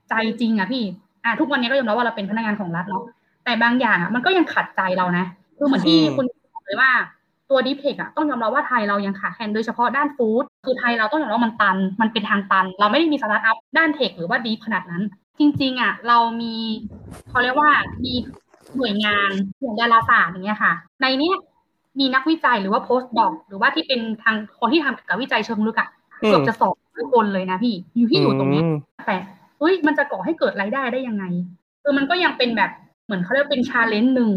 [0.09, 0.83] ใจจริงอะพี่
[1.23, 3.03] อะทุกวันนี้ก็ยอมรับว่าเราเป็นพนักงานของรัฐเนาะ
[3.45, 5.25] แต่บางอย่างอะมันก็ยังขัดใจเรานะ
[5.57, 6.91] คือเหมือนที่คุณบอกเลยว่า
[7.49, 15.03] ตัว deep tech อะต้องยอมรับว่าไทยเรายังขาดแคลนโดยเฉพาะด้าน food คือไทยเราต้องยอมรับว่ามันตัน มันเป็นทางตัน เราไม่ได้มีสตาร์ทอัพด้าน tech หรือว่า deep ขนาดนั้น
[15.39, 16.55] จริง ๆอะเรามี
[17.29, 17.71] เขาเรียกว่า
[18.03, 18.13] มี
[18.77, 19.31] หน่วยงาน
[19.61, 21.35] อย่างดาราศาสตร์อย่างเงี้ยค่ะ ในเนี้ย
[21.99, 28.65] มีนักวิจัยหรือว่า postdoc หรือว่าที่เป็นทางคนที่ทำเกี่ยวกับวิจัยเชิงลึกอะ เกือบจะสองร้อยคนเลยนะพี่ อยู่ที่อยู่ตรงนี้ม
[29.07, 29.15] แต่
[29.59, 31.23] เฮ้ยมันจะก่อให้เกิดรายได้ได้ยังไง
[31.83, 32.71] คือมันก็ยังเป็นแบบ
[33.05, 34.31] เหมือนเขาเรียกว่าเป็น challenge หนึ่ง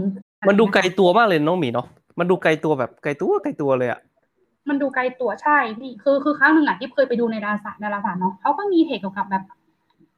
[0.48, 1.86] มันดูไกลตัวมากเลยน้องหมีเนาะ
[2.18, 4.00] มันดูไกลตัวแบบไกลตัวไกลตัวเลยอะ
[4.68, 9.42] มันดูไกลตัวใช่พี่คือคือครั้งหนึ่งอะที่เคยไปดูในดาราศาสตร์ดาราศาสตร์เนาะเขาก็มี tech เกี่ยวกับแบบ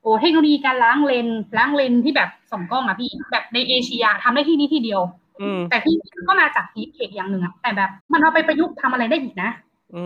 [0.02, 1.26] โอ้เทคโนโลยีการล้างเลน
[1.58, 5.00] ล้างเลนที่แบบสองกล้องอะพี่แบบในเอเชียทำได้ที่นี้ที่เดียว
[5.40, 5.94] อืมแต่ที่
[6.28, 9.50] ก็มาจากดีเทคอย่างหนึ่งอะแต่แบบมันเอาไปประยุกต์ทำอะไรได้อีกนะ
[9.94, 10.02] อื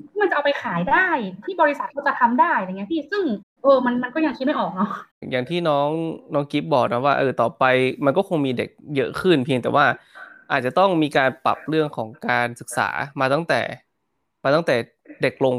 [0.00, 1.06] มมันจะเอาไปขายได้
[1.44, 3.24] ที่บริษัทเขาจะทำได้อะไรเงี้ยพี่ซึ่ง
[3.62, 4.90] เออมันมันก็ยังคิดไม่ออกเนาะ
[5.30, 5.88] อย่างที่น้อง
[6.34, 7.64] น้องกิฟบอกนะว่าเออต่อไป
[8.04, 9.86] มันก็คงมีเด็กเยอะขึ้นเพียงแต่ว่า
[10.52, 12.88] อาจจะต้องมีการปรับเรื่องของการศึกษา
[13.20, 13.60] มาตั้งแต่
[14.44, 14.76] มาตั้งแต่
[15.22, 15.54] เด็กลง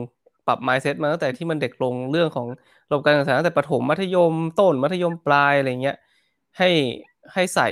[0.48, 2.48] ปรับ mindset มาตั้งแต่ที่มันเด็กลงเรื่องของ
[2.90, 5.98] ระบบการศึกษาตั้งแต่ประถมมัธยมต้นมัธยมปลายอะไรเงี้ย
[6.58, 6.70] ให้
[7.34, 7.70] ให้ใส่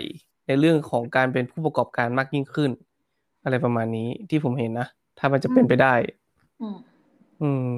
[0.47, 2.71] ในเรื่องของการเป็นผู้ประกอบการมากยิ่งขึ้น
[3.43, 4.87] อะไรประมาณนี้ที่ผมเห็นนะ
[5.19, 5.93] ถ้ามันจะเป็นไปได้
[6.61, 6.77] อืม
[7.41, 7.71] อืม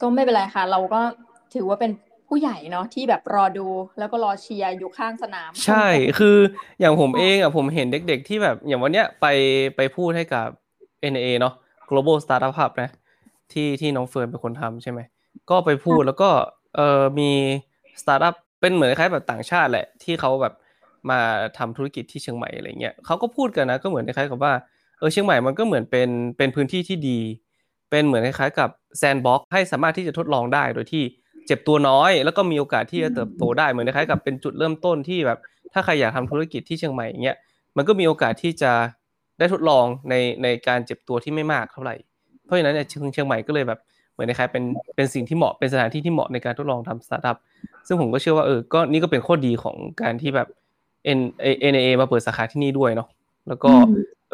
[0.00, 1.00] ก็ไม่เป็นไรค่ะ เราก็
[1.54, 1.92] ถือว่าเป็น
[2.28, 3.66] ผู้ใหญ่เนาะที่แบบรอดู
[3.98, 5.86] แล้วก็รอเชียร์อยู่ข้างสนาม ใช่
[6.18, 6.36] คือ
[6.80, 9.26] อย่างผมเองอะผมเห็นเด็กๆที่แบบ อย่างวันเนี้ยไป
[9.76, 10.46] ไปพูดให้กับ
[11.12, 11.54] NIA เนาะ
[11.90, 12.90] Global Startup Hub นะ
[13.52, 15.00] ที่ที่น้องเฟิร์นเป็นคนทำใช่ไหม
[15.50, 16.30] ก็ไปพูดแล้วก็
[16.76, 17.30] เออมี
[18.00, 20.54] สตาร์ทอัพเป็นเหมือนคล้ายแบบต่างชาติแหละ ที่เขาแบบ
[21.10, 21.20] มา
[21.58, 27.18] ทำธุรกิจที่เชียงใหม่อะไรเงี้ยเขาก็พูดกันนะ ก็เหมือนคล้ายๆกับว่าเออเชียงใหม่มันก็เหมือนเป็นเป็นพื้นที่ที่ดี
[27.90, 31.02] เป็นเหมือนคล้ายๆกับ sandbox ให้สามารถที่จะทดลองได้โดยที่
[31.46, 35.38] เจ็บตัวน้อย แล้วก็มีโอกาสที่จะเติบโตได้เหมือนคล้ายๆกับเป็นจุดเริ่มต้นที่แบบ
[35.72, 37.36] ถ้าใครอยากทำธุรกิจที่เชียงใหม่อย่างเงี้ย
[37.76, 38.72] มันก็มีโอกาสที่จะ
[39.38, 41.94] ได้ทดลองในในการเจ็บตัวที่ไม่มากเท่าไหร่
[42.44, 43.78] เพราะฉะนั้นเนี่ยเชียงใหม่ก็เลยแบบ
[44.12, 44.64] เหมือนคล้ายๆเป็น
[44.96, 47.36] เป็นสิ่งที่เหมาะเป็นสถานที่ที่เหมาะในการทดลองทำสตาร์ทอัพ
[47.86, 50.48] ซึ่งผมก็เชื่อว่าเออก็นี่ก็เป็นข้อดีของการที่แบบ
[51.18, 51.20] N
[51.72, 53.08] NAA มาเปิดสาขาที่นี่ด้วยเนาะ
[53.48, 53.70] แล้วก็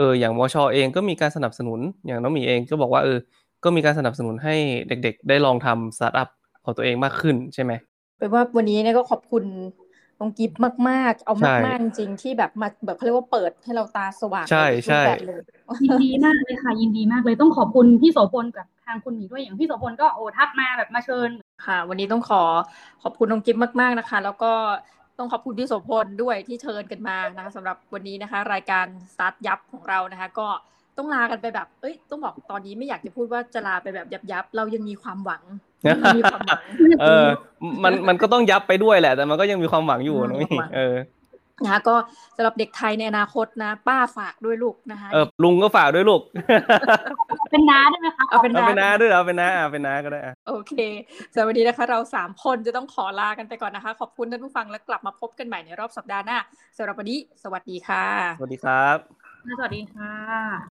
[0.00, 3.18] อืมเอออย่างมชเองก็มีการสนับสนุนอย่างน้องหมีเองก็บอกว่าเออ
[3.64, 4.54] ก็มีการสนับสนุนให้
[4.88, 6.28] เด็กๆ ได้ลองทำสตาร์ทอัพ
[6.64, 7.72] ของตัวเองมากขึ้นใช่ไหม
[8.18, 9.44] เป็นว่าวันนี้เนี่ยก็ขอบคุณ
[10.18, 15.40] น้องกิฟต์มากๆ เอาใช่มากๆจริงๆที่แบบมาแบบเขาเรียกว่าเปิดให้เราตาสว่างใช่นอีกรูปใช่แบบเลย
[15.84, 21.30] ยินดีมากเลยค่ะยินดีมากเลยต้องขอบคุณพี่โสพลกับทางคุณหมีด้วยอย่างพี่โสพลก็โอ้ทักมาแบบมาเชิญ
[21.66, 22.42] ค่ะ วันนี้ต้องขอ
[23.02, 24.52] ขอบคุณน้องกิฟต์มากๆนะคะ แล้วก็
[25.20, 30.48] ต้องขอบคุณพี่โสพลด้วยที่เชิญกันมานะคะสำหรับวันนี้นะคะ รายการสตาร์ทยับของเรานะคะ ก็
[30.98, 35.42] ต้องลากันไปแบบ เอ้ย ต้องบอกตอนนี้ไม่อยากจะพูดว่าจะลาไปแบบยับๆเรายังมีความหวัง
[35.88, 36.62] ยังมีความหวัง
[37.00, 37.26] เออ
[37.84, 40.94] มันมันก็ต้องยับไปด้วยแหละ แต่มันก็ยังมีความหวังอยู่อืมน้องหมีความหวังเออ
[41.64, 41.96] นะคะก็
[42.36, 46.20] สำหรับเด็กไทยในอนาคตนะ ป้าฝากด้วยลูกนะคะเออลุงก็ฝากด้วยลูก
[47.50, 50.74] เป็นน้าได้ไหมคะเอาเป็นเอาเป็นน้าน้าด้วยเหรอเอาเป็นน้าอะเป็นน้าก็ได้อะโอเค
[51.32, 56.38] สำหรับวันนี้นะคะ เราสามคนจะต้องขอลากันไปก่อนนะคะ ขอบคุณท่านผู้ฟังและกลับมาพบกันใหม่ในรอบสัปดาห์หน้า
[56.76, 58.04] สำหรับวันนี้ สวัสดีค่ะ
[58.38, 58.96] สวัสดีครับ
[59.58, 60.69] สวัสดีค่ะ